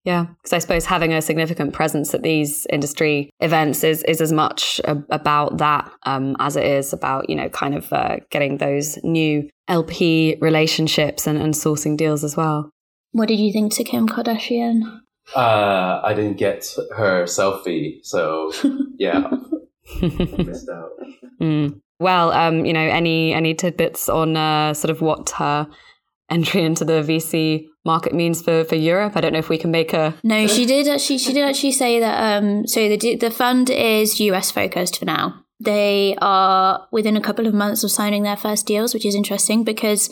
Yeah, 0.03 0.25
because 0.25 0.51
I 0.51 0.59
suppose 0.59 0.85
having 0.85 1.13
a 1.13 1.21
significant 1.21 1.71
presence 1.73 2.13
at 2.13 2.21
these 2.21 2.67
industry 2.69 3.29
events 3.39 3.83
is 3.83 4.03
is 4.03 4.19
as 4.21 4.31
much 4.31 4.81
a, 4.83 5.01
about 5.09 5.57
that 5.57 5.89
um, 6.03 6.35
as 6.39 6.57
it 6.57 6.65
is 6.65 6.91
about 6.91 7.29
you 7.29 7.35
know 7.35 7.47
kind 7.49 7.75
of 7.75 7.91
uh, 7.93 8.17
getting 8.29 8.57
those 8.57 8.97
new 9.03 9.49
LP 9.69 10.37
relationships 10.41 11.27
and, 11.27 11.37
and 11.37 11.53
sourcing 11.53 11.95
deals 11.95 12.23
as 12.23 12.35
well. 12.35 12.69
What 13.11 13.27
did 13.27 13.39
you 13.39 13.51
think 13.53 13.73
to 13.75 13.83
Kim 13.83 14.07
Kardashian? 14.07 15.01
Uh, 15.33 16.01
I 16.03 16.13
didn't 16.13 16.37
get 16.37 16.65
her 16.95 17.23
selfie, 17.23 17.99
so 18.03 18.51
yeah, 18.97 19.29
missed 20.01 20.69
out. 20.69 20.91
Mm. 21.41 21.81
Well, 21.99 22.31
um, 22.31 22.65
you 22.65 22.73
know, 22.73 22.79
any 22.79 23.33
any 23.33 23.53
tidbits 23.53 24.09
on 24.09 24.37
uh, 24.37 24.73
sort 24.73 24.91
of 24.91 25.01
what 25.01 25.31
her 25.31 25.67
entry 26.29 26.63
into 26.63 26.85
the 26.85 27.01
VC 27.01 27.65
market 27.85 28.13
means 28.13 28.41
for, 28.41 28.63
for 28.63 28.75
Europe? 28.75 29.17
I 29.17 29.21
don't 29.21 29.33
know 29.33 29.39
if 29.39 29.49
we 29.49 29.57
can 29.57 29.71
make 29.71 29.93
a. 29.93 30.15
No, 30.23 30.47
she 30.47 30.65
did 30.65 30.87
actually. 30.87 31.17
She 31.17 31.33
did 31.33 31.43
actually 31.43 31.73
say 31.73 31.99
that. 31.99 32.37
Um, 32.37 32.67
so 32.67 32.87
the 32.87 33.15
the 33.15 33.31
fund 33.31 33.69
is 33.69 34.19
US 34.19 34.51
focused 34.51 34.97
for 34.97 35.05
now. 35.05 35.43
They 35.59 36.15
are 36.21 36.87
within 36.91 37.17
a 37.17 37.21
couple 37.21 37.45
of 37.45 37.53
months 37.53 37.83
of 37.83 37.91
signing 37.91 38.23
their 38.23 38.37
first 38.37 38.65
deals, 38.65 38.93
which 38.93 39.05
is 39.05 39.13
interesting 39.13 39.63
because 39.63 40.09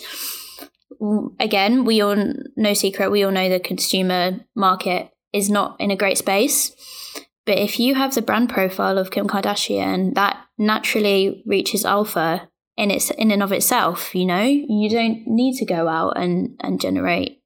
again, 1.39 1.85
we 1.85 2.01
all 2.01 2.33
no 2.55 2.73
secret, 2.73 3.11
we 3.11 3.23
all 3.23 3.31
know 3.31 3.49
the 3.49 3.59
consumer 3.59 4.41
market 4.55 5.11
is 5.33 5.49
not 5.49 5.79
in 5.79 5.91
a 5.91 5.95
great 5.95 6.17
space. 6.17 6.71
But 7.47 7.57
if 7.57 7.79
you 7.79 7.95
have 7.95 8.13
the 8.13 8.21
brand 8.21 8.49
profile 8.49 8.97
of 8.97 9.09
Kim 9.09 9.25
Kardashian, 9.25 10.13
that 10.15 10.37
naturally 10.57 11.43
reaches 11.47 11.85
alpha 11.85 12.49
in 12.75 12.91
its 12.91 13.09
in 13.09 13.31
and 13.31 13.41
of 13.41 13.53
itself. 13.53 14.13
You 14.13 14.25
know, 14.25 14.43
you 14.43 14.89
don't 14.89 15.25
need 15.25 15.57
to 15.59 15.65
go 15.65 15.87
out 15.87 16.17
and 16.17 16.57
and 16.59 16.79
generate 16.81 17.41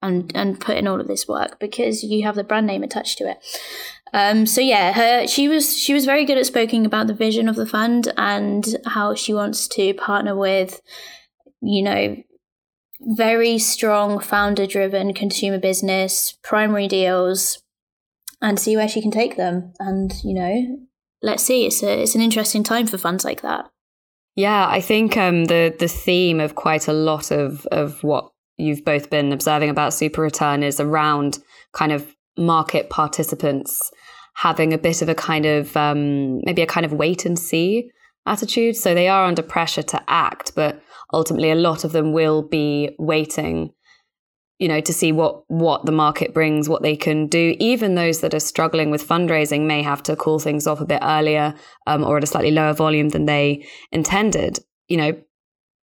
and 0.00 0.30
and 0.36 0.60
put 0.60 0.76
in 0.76 0.86
all 0.86 1.00
of 1.00 1.08
this 1.08 1.26
work 1.26 1.58
because 1.58 2.04
you 2.04 2.22
have 2.22 2.36
the 2.36 2.44
brand 2.44 2.68
name 2.68 2.84
attached 2.84 3.18
to 3.18 3.28
it. 3.28 3.38
Um, 4.12 4.46
so 4.46 4.60
yeah, 4.60 4.92
her 4.92 5.26
she 5.26 5.48
was 5.48 5.76
she 5.76 5.92
was 5.92 6.04
very 6.04 6.24
good 6.24 6.38
at 6.38 6.46
speaking 6.46 6.86
about 6.86 7.08
the 7.08 7.14
vision 7.14 7.48
of 7.48 7.56
the 7.56 7.66
fund 7.66 8.12
and 8.16 8.76
how 8.86 9.16
she 9.16 9.34
wants 9.34 9.66
to 9.66 9.94
partner 9.94 10.36
with, 10.36 10.80
you 11.60 11.82
know, 11.82 12.16
very 13.00 13.58
strong 13.58 14.20
founder 14.20 14.68
driven 14.68 15.12
consumer 15.12 15.58
business, 15.58 16.38
primary 16.44 16.86
deals, 16.86 17.60
and 18.40 18.58
see 18.58 18.76
where 18.76 18.88
she 18.88 19.02
can 19.02 19.10
take 19.10 19.36
them. 19.36 19.72
And, 19.78 20.12
you 20.24 20.34
know, 20.34 20.78
let's 21.22 21.42
see. 21.42 21.66
It's 21.66 21.82
a 21.82 22.02
it's 22.02 22.14
an 22.14 22.20
interesting 22.20 22.62
time 22.62 22.86
for 22.86 22.98
funds 22.98 23.24
like 23.24 23.42
that. 23.42 23.70
Yeah, 24.36 24.66
I 24.68 24.80
think 24.80 25.16
um, 25.16 25.46
the 25.46 25.74
the 25.78 25.88
theme 25.88 26.40
of 26.40 26.54
quite 26.54 26.88
a 26.88 26.92
lot 26.92 27.30
of 27.30 27.66
of 27.66 28.02
what 28.02 28.30
you've 28.56 28.84
both 28.84 29.10
been 29.10 29.32
observing 29.32 29.70
about 29.70 29.92
SuperReturn 29.92 30.62
is 30.62 30.80
around 30.80 31.38
kind 31.72 31.92
of 31.92 32.14
market 32.36 32.90
participants 32.90 33.90
having 34.34 34.72
a 34.72 34.78
bit 34.78 35.02
of 35.02 35.08
a 35.08 35.14
kind 35.14 35.46
of 35.46 35.76
um, 35.76 36.40
maybe 36.44 36.62
a 36.62 36.66
kind 36.66 36.86
of 36.86 36.92
wait 36.92 37.26
and 37.26 37.38
see 37.38 37.90
attitude. 38.26 38.76
So 38.76 38.94
they 38.94 39.08
are 39.08 39.24
under 39.24 39.42
pressure 39.42 39.82
to 39.82 40.02
act, 40.08 40.52
but 40.54 40.80
ultimately 41.12 41.50
a 41.50 41.56
lot 41.56 41.84
of 41.84 41.92
them 41.92 42.12
will 42.12 42.42
be 42.42 42.94
waiting 42.98 43.72
you 44.60 44.68
know 44.68 44.80
to 44.80 44.92
see 44.92 45.10
what 45.10 45.42
what 45.48 45.84
the 45.86 45.92
market 45.92 46.32
brings 46.32 46.68
what 46.68 46.82
they 46.82 46.94
can 46.94 47.26
do 47.26 47.56
even 47.58 47.94
those 47.96 48.20
that 48.20 48.34
are 48.34 48.40
struggling 48.40 48.90
with 48.90 49.06
fundraising 49.06 49.62
may 49.66 49.82
have 49.82 50.02
to 50.02 50.14
call 50.14 50.38
things 50.38 50.66
off 50.66 50.80
a 50.80 50.86
bit 50.86 51.00
earlier 51.02 51.54
um, 51.88 52.04
or 52.04 52.18
at 52.18 52.22
a 52.22 52.26
slightly 52.26 52.52
lower 52.52 52.72
volume 52.72 53.08
than 53.08 53.26
they 53.26 53.66
intended 53.90 54.60
you 54.88 54.96
know 54.96 55.12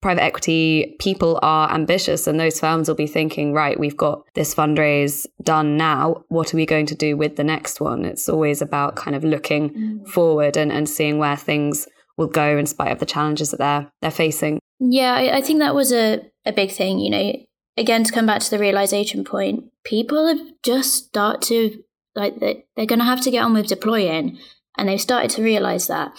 private 0.02 0.24
equity 0.24 0.96
people 1.00 1.40
are 1.42 1.74
ambitious 1.74 2.28
and 2.28 2.40
those 2.40 2.60
firms 2.60 2.88
will 2.88 2.96
be 2.96 3.08
thinking 3.08 3.52
right 3.52 3.80
we've 3.80 3.98
got 3.98 4.22
this 4.36 4.54
fundraise 4.54 5.26
done 5.42 5.76
now 5.76 6.24
what 6.30 6.54
are 6.54 6.58
we 6.58 6.66
going 6.66 6.86
to 6.86 6.96
do 6.96 7.18
with 7.18 7.36
the 7.36 7.44
next 7.44 7.82
one 7.82 8.06
it's 8.06 8.30
always 8.30 8.62
about 8.62 8.96
kind 8.96 9.16
of 9.16 9.24
looking 9.24 9.70
mm. 9.72 10.08
forward 10.08 10.56
and, 10.56 10.72
and 10.72 10.88
seeing 10.88 11.18
where 11.18 11.36
things 11.36 11.88
will 12.16 12.28
go 12.28 12.58
in 12.58 12.66
spite 12.66 12.92
of 12.92 13.00
the 13.00 13.06
challenges 13.06 13.52
that 13.52 13.58
they're 13.58 13.92
they're 14.02 14.12
facing 14.12 14.60
Yeah, 14.80 15.14
I, 15.14 15.38
I 15.38 15.42
think 15.42 15.60
that 15.60 15.76
was 15.76 15.92
a, 15.92 16.22
a 16.46 16.52
big 16.52 16.72
thing. 16.72 17.00
You 17.00 17.10
know, 17.10 17.34
again, 17.78 18.04
to 18.04 18.12
come 18.12 18.26
back 18.26 18.42
to 18.42 18.50
the 18.50 18.60
realization 18.60 19.24
point, 19.24 19.66
people 19.84 20.28
have 20.28 20.40
just 20.64 21.06
start 21.06 21.42
to 21.44 21.84
like 22.16 22.40
they're 22.40 22.86
going 22.86 23.00
to 23.00 23.06
have 23.06 23.22
to 23.22 23.32
get 23.32 23.44
on 23.44 23.54
with 23.54 23.68
deploying 23.68 24.40
and 24.78 24.90
they've 24.90 25.00
started 25.00 25.30
to 25.32 25.44
realize 25.44 25.88
that. 25.88 26.12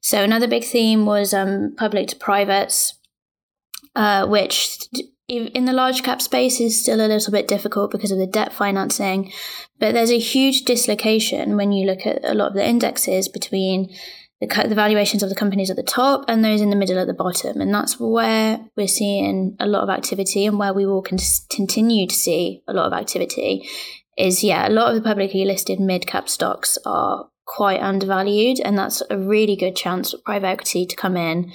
So 0.00 0.22
another 0.22 0.48
big 0.48 0.64
theme 0.64 1.06
was 1.06 1.32
um, 1.32 1.74
public 1.76 2.08
to 2.08 2.16
privates, 2.16 2.94
uh, 3.94 4.26
which 4.26 4.78
in 5.26 5.64
the 5.64 5.72
large 5.72 6.02
cap 6.02 6.20
space 6.20 6.60
is 6.60 6.80
still 6.80 7.00
a 7.00 7.08
little 7.08 7.32
bit 7.32 7.48
difficult 7.48 7.90
because 7.90 8.10
of 8.10 8.18
the 8.18 8.26
debt 8.26 8.52
financing. 8.52 9.32
But 9.78 9.94
there's 9.94 10.10
a 10.10 10.18
huge 10.18 10.62
dislocation 10.64 11.56
when 11.56 11.72
you 11.72 11.86
look 11.86 12.06
at 12.06 12.24
a 12.24 12.34
lot 12.34 12.48
of 12.48 12.54
the 12.54 12.66
indexes 12.66 13.28
between 13.28 13.94
the, 14.40 14.66
the 14.68 14.74
valuations 14.74 15.22
of 15.22 15.28
the 15.28 15.34
companies 15.34 15.70
at 15.70 15.76
the 15.76 15.82
top 15.82 16.24
and 16.28 16.44
those 16.44 16.60
in 16.60 16.70
the 16.70 16.76
middle 16.76 16.98
at 16.98 17.06
the 17.06 17.14
bottom. 17.14 17.60
And 17.60 17.72
that's 17.72 17.98
where 17.98 18.60
we're 18.76 18.88
seeing 18.88 19.56
a 19.60 19.66
lot 19.66 19.82
of 19.82 19.90
activity 19.90 20.46
and 20.46 20.58
where 20.58 20.74
we 20.74 20.86
will 20.86 21.02
con- 21.02 21.18
continue 21.50 22.06
to 22.06 22.14
see 22.14 22.62
a 22.66 22.72
lot 22.72 22.86
of 22.86 22.92
activity 22.92 23.68
is 24.16 24.44
yeah, 24.44 24.68
a 24.68 24.70
lot 24.70 24.88
of 24.88 24.94
the 24.94 25.08
publicly 25.08 25.44
listed 25.44 25.80
mid 25.80 26.06
cap 26.06 26.28
stocks 26.28 26.78
are 26.84 27.28
quite 27.46 27.80
undervalued, 27.80 28.58
and 28.60 28.78
that's 28.78 29.02
a 29.10 29.18
really 29.18 29.56
good 29.56 29.76
chance 29.76 30.12
for 30.12 30.18
private 30.18 30.46
equity 30.46 30.86
to 30.86 30.96
come 30.96 31.16
in 31.16 31.52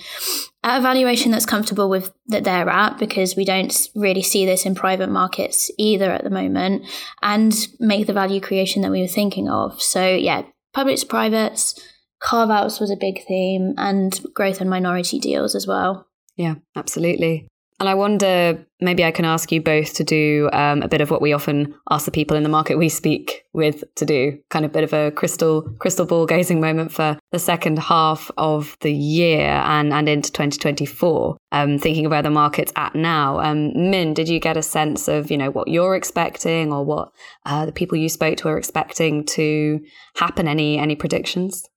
at 0.63 0.79
a 0.79 0.81
valuation 0.81 1.31
that's 1.31 1.45
comfortable 1.45 1.89
with 1.89 2.11
that 2.27 2.43
they're 2.43 2.69
at 2.69 2.97
because 2.99 3.35
we 3.35 3.45
don't 3.45 3.87
really 3.95 4.21
see 4.21 4.45
this 4.45 4.65
in 4.65 4.75
private 4.75 5.09
markets 5.09 5.71
either 5.77 6.11
at 6.11 6.23
the 6.23 6.29
moment 6.29 6.85
and 7.21 7.67
make 7.79 8.07
the 8.07 8.13
value 8.13 8.41
creation 8.41 8.81
that 8.81 8.91
we 8.91 9.01
were 9.01 9.07
thinking 9.07 9.49
of. 9.49 9.81
So 9.81 10.07
yeah, 10.07 10.43
public 10.73 10.97
to 10.97 11.05
privates, 11.05 11.79
carve 12.19 12.49
outs 12.49 12.79
was 12.79 12.91
a 12.91 12.97
big 12.97 13.25
theme 13.25 13.73
and 13.77 14.19
growth 14.33 14.61
and 14.61 14.69
minority 14.69 15.19
deals 15.19 15.55
as 15.55 15.67
well. 15.67 16.07
Yeah, 16.35 16.55
absolutely. 16.75 17.47
And 17.79 17.87
I 17.87 17.93
wonder, 17.93 18.65
maybe 18.81 19.05
I 19.05 19.11
can 19.11 19.23
ask 19.23 19.53
you 19.53 19.61
both 19.61 19.93
to 19.93 20.03
do 20.03 20.49
um, 20.51 20.81
a 20.81 20.89
bit 20.89 20.99
of 20.99 21.09
what 21.09 21.21
we 21.21 21.31
often 21.31 21.73
ask 21.89 22.03
the 22.03 22.11
people 22.11 22.35
in 22.35 22.43
the 22.43 22.49
market 22.49 22.77
we 22.77 22.89
speak 22.89 23.45
with 23.53 23.85
to 23.95 24.05
do, 24.05 24.37
kind 24.49 24.65
of 24.65 24.73
bit 24.73 24.83
of 24.83 24.91
a 24.91 25.11
crystal 25.11 25.61
crystal 25.79 26.05
ball 26.05 26.25
gazing 26.25 26.59
moment 26.59 26.91
for 26.91 27.17
the 27.31 27.39
second 27.39 27.79
half 27.79 28.29
of 28.37 28.75
the 28.81 28.91
year 28.91 29.47
and, 29.47 29.93
and 29.93 30.09
into 30.09 30.29
2024. 30.29 31.37
Um, 31.53 31.77
thinking 31.77 32.05
of 32.05 32.11
where 32.11 32.21
the 32.21 32.29
markets 32.29 32.73
at 32.75 32.95
now, 32.95 33.39
um, 33.39 33.71
Min, 33.89 34.13
did 34.13 34.27
you 34.27 34.41
get 34.41 34.57
a 34.57 34.61
sense 34.61 35.07
of 35.07 35.31
you 35.31 35.37
know 35.37 35.49
what 35.49 35.69
you're 35.69 35.95
expecting 35.95 36.73
or 36.73 36.83
what 36.83 37.13
uh, 37.45 37.65
the 37.65 37.71
people 37.71 37.97
you 37.97 38.09
spoke 38.09 38.37
to 38.39 38.49
are 38.49 38.57
expecting 38.57 39.25
to 39.27 39.79
happen? 40.17 40.49
Any 40.49 40.77
any 40.77 40.97
predictions? 40.97 41.68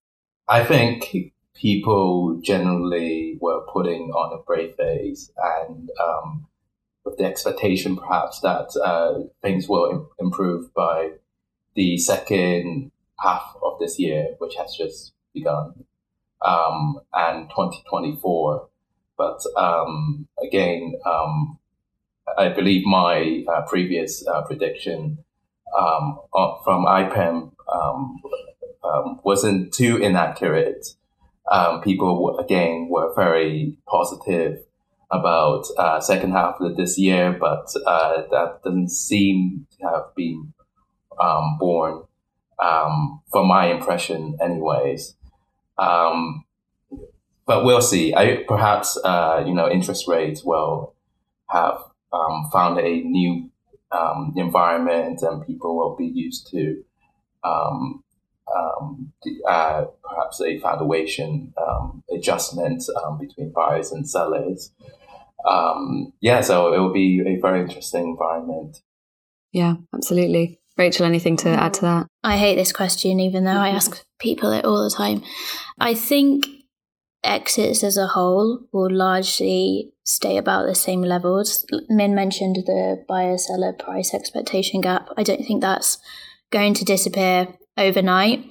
I 0.49 0.65
think 0.65 1.33
people 1.55 2.41
generally 2.43 3.39
were 3.41 3.65
putting 3.73 4.11
on 4.11 4.39
a 4.39 4.43
brave 4.43 4.75
face 4.75 5.31
and 5.37 5.89
um, 6.03 6.47
with 7.05 7.17
the 7.17 7.25
expectation 7.25 7.97
perhaps 7.97 8.41
that 8.41 8.69
uh, 8.83 9.21
things 9.43 9.69
will 9.69 9.91
Im- 9.91 10.09
improve 10.19 10.73
by 10.75 11.13
the 11.75 11.99
second 11.99 12.91
half 13.19 13.57
of 13.63 13.79
this 13.79 13.99
year, 13.99 14.35
which 14.39 14.57
has 14.57 14.75
just 14.77 15.13
begun, 15.33 15.85
um, 16.45 17.01
and 17.15 17.49
2024. 17.51 18.69
But 19.17 19.41
um, 19.57 20.27
again, 20.43 20.95
um, 21.07 21.59
I 22.37 22.49
believe 22.49 22.85
my 22.85 23.45
uh, 23.53 23.63
previous 23.63 24.27
uh, 24.27 24.43
prediction 24.43 25.19
um, 25.79 26.19
from 26.65 26.85
IPEM 26.85 27.53
um, 28.85 29.21
wasn't 29.25 29.73
too 29.73 29.97
inaccurate 29.97 30.87
um, 31.51 31.81
people 31.83 32.39
again 32.39 32.89
were 32.89 33.13
very 33.15 33.77
positive 33.87 34.65
about 35.11 35.67
uh, 35.77 36.01
second 36.01 36.33
half 36.33 36.61
of 36.61 36.77
this 36.77 36.99
year, 36.99 37.37
but 37.39 37.71
uh, 37.87 38.23
that 38.31 38.61
doesn't 38.65 38.91
seem 38.91 39.67
to 39.79 39.87
have 39.87 40.15
been 40.15 40.55
um, 41.21 41.59
born 41.59 42.05
um, 42.59 43.21
from 43.31 43.49
my 43.49 43.67
impression, 43.67 44.37
anyways. 44.41 45.15
Um, 45.77 46.45
but 47.45 47.65
we'll 47.65 47.83
see. 47.83 48.15
I 48.15 48.45
perhaps 48.47 48.97
uh, 49.05 49.45
you 49.47 49.53
know 49.53 49.69
interest 49.69 50.07
rates 50.09 50.45
will 50.45 50.95
have 51.51 51.83
um, 52.13 52.49
found 52.53 52.79
a 52.79 53.01
new 53.03 53.51
environment, 54.37 55.21
and 55.23 55.47
people 55.47 55.77
will 55.77 55.97
be 55.97 56.07
used 56.07 56.49
to 56.53 56.83
um, 57.45 58.03
um, 58.57 59.13
uh, 59.49 59.85
perhaps 60.03 60.41
a 60.41 60.59
valuation 60.59 61.53
um, 61.57 62.03
adjustment 62.15 62.83
um, 63.05 63.19
between 63.19 63.53
buyers 63.53 63.93
and 63.93 64.09
sellers. 64.09 64.73
Um, 65.49 66.13
yeah, 66.21 66.41
so 66.41 66.73
it 66.73 66.79
will 66.79 66.93
be 66.93 67.21
a 67.27 67.41
very 67.41 67.61
interesting 67.61 68.05
environment. 68.05 68.79
Yeah, 69.53 69.75
absolutely. 69.95 70.61
Rachel, 70.79 71.05
anything 71.05 71.37
to 71.39 71.51
add 71.51 71.75
to 71.75 71.81
that? 71.83 72.07
I 72.25 72.39
hate 72.39 72.57
this 72.57 72.73
question, 72.73 73.21
even 73.21 73.45
though 73.45 73.51
I 73.51 73.69
ask 73.69 74.03
people 74.19 74.53
it 74.53 74.65
all 74.65 74.83
the 74.83 74.91
time. 74.91 75.23
I 75.79 75.95
think 75.95 76.47
exits 77.25 77.85
as 77.85 77.97
a 77.97 78.07
whole 78.07 78.61
will 78.73 78.91
largely 78.91 79.93
stay 80.05 80.37
about 80.37 80.67
the 80.67 80.75
same 80.75 81.03
levels. 81.03 81.65
Min 81.89 82.15
mentioned 82.15 82.57
the 82.67 83.05
buyer 83.07 83.39
seller 83.39 83.73
price 83.73 84.15
expectation 84.15 84.81
gap. 84.81 85.09
I 85.17 85.23
don't 85.23 85.45
think 85.45 85.61
that's 85.61 85.99
going 86.51 86.75
to 86.75 86.85
disappear 86.85 87.49
overnight. 87.77 88.45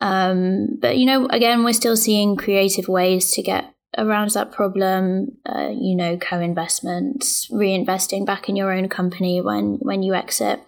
Um, 0.00 0.78
but 0.80 0.96
you 0.98 1.06
know, 1.06 1.26
again, 1.26 1.64
we're 1.64 1.72
still 1.72 1.96
seeing 1.96 2.36
creative 2.36 2.88
ways 2.88 3.30
to 3.32 3.42
get 3.42 3.74
around 3.96 4.30
that 4.30 4.52
problem. 4.52 5.38
Uh, 5.46 5.70
you 5.72 5.96
know, 5.96 6.16
co-investments, 6.16 7.48
reinvesting 7.50 8.26
back 8.26 8.48
in 8.48 8.56
your 8.56 8.72
own 8.72 8.88
company 8.88 9.40
when 9.40 9.78
when 9.80 10.02
you 10.02 10.14
exit. 10.14 10.60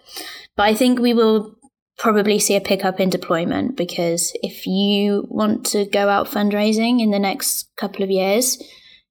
But 0.55 0.63
I 0.63 0.73
think 0.73 0.99
we 0.99 1.13
will 1.13 1.55
probably 1.97 2.39
see 2.39 2.55
a 2.55 2.61
pickup 2.61 2.99
in 2.99 3.09
deployment 3.09 3.75
because 3.75 4.31
if 4.43 4.67
you 4.67 5.25
want 5.29 5.65
to 5.65 5.85
go 5.85 6.09
out 6.09 6.27
fundraising 6.27 7.01
in 7.01 7.11
the 7.11 7.19
next 7.19 7.69
couple 7.75 8.03
of 8.03 8.11
years, 8.11 8.61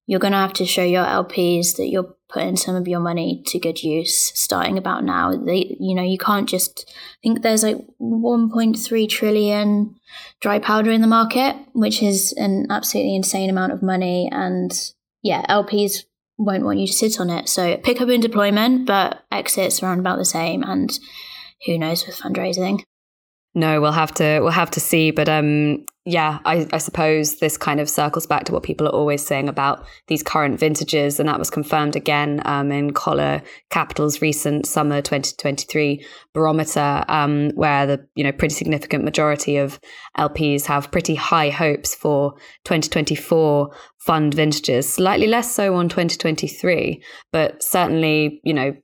you're 0.06 0.20
going 0.20 0.32
to 0.32 0.38
have 0.38 0.52
to 0.54 0.66
show 0.66 0.84
your 0.84 1.04
LPs 1.04 1.76
that 1.76 1.88
you're 1.88 2.15
putting 2.28 2.56
some 2.56 2.74
of 2.74 2.88
your 2.88 3.00
money 3.00 3.42
to 3.46 3.58
good 3.58 3.82
use 3.82 4.32
starting 4.34 4.78
about 4.78 5.04
now. 5.04 5.36
They, 5.36 5.76
you 5.78 5.94
know, 5.94 6.02
you 6.02 6.18
can't 6.18 6.48
just 6.48 6.84
I 6.88 7.18
think 7.22 7.42
there's 7.42 7.62
like 7.62 7.78
1.3 8.00 9.08
trillion 9.08 9.94
dry 10.40 10.58
powder 10.58 10.90
in 10.90 11.00
the 11.00 11.06
market, 11.06 11.56
which 11.72 12.02
is 12.02 12.32
an 12.36 12.66
absolutely 12.70 13.14
insane 13.14 13.50
amount 13.50 13.72
of 13.72 13.82
money. 13.82 14.28
And 14.32 14.72
yeah, 15.22 15.44
LPs 15.46 16.04
won't 16.38 16.64
want 16.64 16.78
you 16.78 16.86
to 16.86 16.92
sit 16.92 17.20
on 17.20 17.30
it. 17.30 17.48
So 17.48 17.76
pick 17.78 18.00
up 18.00 18.08
in 18.08 18.20
deployment, 18.20 18.86
but 18.86 19.24
exits 19.30 19.82
around 19.82 20.00
about 20.00 20.18
the 20.18 20.24
same. 20.24 20.62
And 20.62 20.98
who 21.64 21.78
knows 21.78 22.06
with 22.06 22.16
fundraising. 22.16 22.82
No, 23.54 23.80
we'll 23.80 23.92
have 23.92 24.12
to 24.14 24.40
we'll 24.40 24.50
have 24.50 24.70
to 24.72 24.80
see. 24.80 25.10
But 25.10 25.28
um, 25.28 25.86
yeah, 26.08 26.38
I, 26.44 26.68
I, 26.72 26.78
suppose 26.78 27.38
this 27.38 27.56
kind 27.56 27.80
of 27.80 27.90
circles 27.90 28.28
back 28.28 28.44
to 28.44 28.52
what 28.52 28.62
people 28.62 28.86
are 28.86 28.94
always 28.94 29.26
saying 29.26 29.48
about 29.48 29.84
these 30.06 30.22
current 30.22 30.56
vintages, 30.60 31.18
and 31.18 31.28
that 31.28 31.40
was 31.40 31.50
confirmed 31.50 31.96
again 31.96 32.40
um, 32.44 32.70
in 32.70 32.92
Coller 32.92 33.42
Capital's 33.70 34.22
recent 34.22 34.66
summer 34.66 35.02
2023 35.02 36.06
barometer, 36.32 37.04
um, 37.08 37.50
where 37.56 37.86
the 37.86 38.06
you 38.14 38.22
know 38.22 38.30
pretty 38.30 38.54
significant 38.54 39.02
majority 39.02 39.56
of 39.56 39.80
LPs 40.16 40.64
have 40.66 40.92
pretty 40.92 41.16
high 41.16 41.50
hopes 41.50 41.92
for 41.92 42.34
2024 42.64 43.74
fund 43.98 44.32
vintages, 44.32 44.90
slightly 44.92 45.26
less 45.26 45.52
so 45.52 45.74
on 45.74 45.88
2023, 45.88 47.02
but 47.32 47.60
certainly 47.60 48.40
you 48.44 48.54
know 48.54 48.76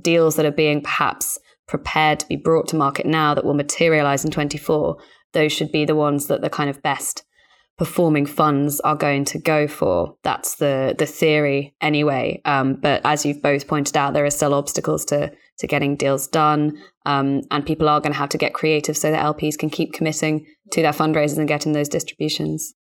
deals 0.00 0.36
that 0.36 0.46
are 0.46 0.50
being 0.50 0.80
perhaps 0.80 1.38
prepared 1.68 2.20
to 2.20 2.26
be 2.26 2.36
brought 2.36 2.68
to 2.68 2.76
market 2.76 3.04
now 3.04 3.34
that 3.34 3.44
will 3.44 3.54
materialize 3.54 4.24
in 4.24 4.30
24, 4.30 4.96
those 5.32 5.52
should 5.52 5.72
be 5.72 5.84
the 5.84 5.96
ones 5.96 6.26
that 6.26 6.40
the 6.40 6.50
kind 6.50 6.70
of 6.70 6.82
best 6.82 7.24
performing 7.78 8.26
funds 8.26 8.80
are 8.80 8.94
going 8.94 9.24
to 9.24 9.38
go 9.38 9.66
for. 9.66 10.14
That's 10.22 10.56
the 10.56 10.94
the 10.98 11.06
theory 11.06 11.74
anyway. 11.80 12.40
Um, 12.44 12.74
but 12.74 13.00
as 13.04 13.24
you've 13.24 13.42
both 13.42 13.66
pointed 13.66 13.96
out, 13.96 14.12
there 14.12 14.24
are 14.24 14.30
still 14.30 14.54
obstacles 14.54 15.04
to 15.06 15.32
to 15.58 15.66
getting 15.66 15.96
deals 15.96 16.26
done, 16.28 16.78
um, 17.06 17.42
and 17.50 17.66
people 17.66 17.88
are 17.88 18.00
going 18.00 18.12
to 18.12 18.18
have 18.18 18.30
to 18.30 18.38
get 18.38 18.54
creative 18.54 18.96
so 18.96 19.10
that 19.10 19.24
LPs 19.24 19.58
can 19.58 19.70
keep 19.70 19.92
committing 19.92 20.46
to 20.72 20.82
their 20.82 20.92
fundraisers 20.92 21.38
and 21.38 21.48
getting 21.48 21.72
those 21.72 21.88
distributions. 21.88 22.74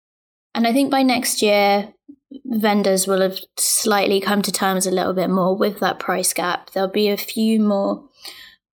And 0.55 0.67
I 0.67 0.73
think 0.73 0.91
by 0.91 1.03
next 1.03 1.43
year, 1.43 1.95
vendors 2.45 3.07
will 3.07 3.21
have 3.21 3.39
slightly 3.57 4.21
come 4.21 4.43
to 4.43 4.53
terms 4.53 4.87
a 4.87 4.91
little 4.91 5.13
bit 5.13 5.31
more 5.31 5.57
with 5.57 5.81
that 5.81 5.99
price 5.99 6.33
gap. 6.33 6.71
There'll 6.71 6.89
be 6.89 7.09
a 7.09 7.17
few 7.17 7.61
more 7.61 8.09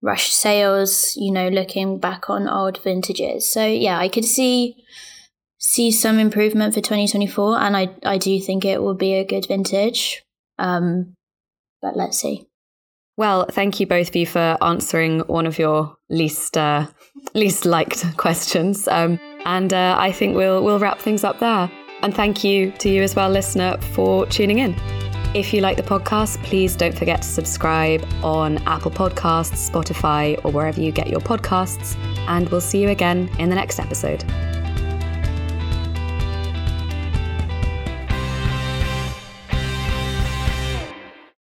rush 0.01 0.31
sales, 0.31 1.13
you 1.15 1.31
know, 1.31 1.49
looking 1.49 1.99
back 1.99 2.29
on 2.29 2.47
old 2.47 2.81
vintages. 2.83 3.51
So 3.51 3.65
yeah, 3.65 3.97
I 3.97 4.09
could 4.09 4.25
see 4.25 4.75
see 5.59 5.91
some 5.91 6.19
improvement 6.19 6.73
for 6.73 6.81
2024 6.81 7.59
and 7.59 7.75
I 7.75 7.89
I 8.03 8.17
do 8.17 8.39
think 8.39 8.63
it 8.63 8.81
will 8.81 8.95
be 8.95 9.13
a 9.15 9.25
good 9.25 9.47
vintage. 9.47 10.23
Um 10.59 11.15
but 11.81 11.95
let's 11.95 12.17
see. 12.17 12.47
Well, 13.17 13.47
thank 13.49 13.79
you 13.79 13.87
both 13.87 14.09
of 14.09 14.15
you 14.15 14.27
for 14.27 14.57
answering 14.61 15.21
one 15.21 15.47
of 15.47 15.57
your 15.57 15.95
least 16.09 16.55
uh, 16.55 16.85
least 17.33 17.65
liked 17.65 18.05
questions. 18.17 18.87
Um, 18.87 19.19
and 19.45 19.73
uh, 19.73 19.95
I 19.97 20.11
think 20.11 20.35
we'll 20.35 20.63
we'll 20.63 20.79
wrap 20.79 20.99
things 20.99 21.23
up 21.23 21.39
there. 21.39 21.69
And 22.03 22.13
thank 22.13 22.43
you 22.43 22.71
to 22.73 22.89
you 22.89 23.01
as 23.01 23.15
well, 23.15 23.29
listener, 23.29 23.77
for 23.93 24.27
tuning 24.27 24.59
in. 24.59 25.06
If 25.33 25.53
you 25.53 25.61
like 25.61 25.77
the 25.77 25.83
podcast, 25.83 26.41
please 26.43 26.75
don't 26.75 26.97
forget 26.97 27.21
to 27.21 27.27
subscribe 27.27 28.07
on 28.23 28.57
Apple 28.65 28.91
Podcasts, 28.91 29.69
Spotify, 29.69 30.43
or 30.43 30.51
wherever 30.51 30.79
you 30.81 30.91
get 30.91 31.07
your 31.07 31.19
podcasts. 31.19 31.95
And 32.27 32.49
we'll 32.49 32.61
see 32.61 32.81
you 32.81 32.89
again 32.89 33.29
in 33.37 33.49
the 33.49 33.55
next 33.55 33.77
episode. 33.79 34.23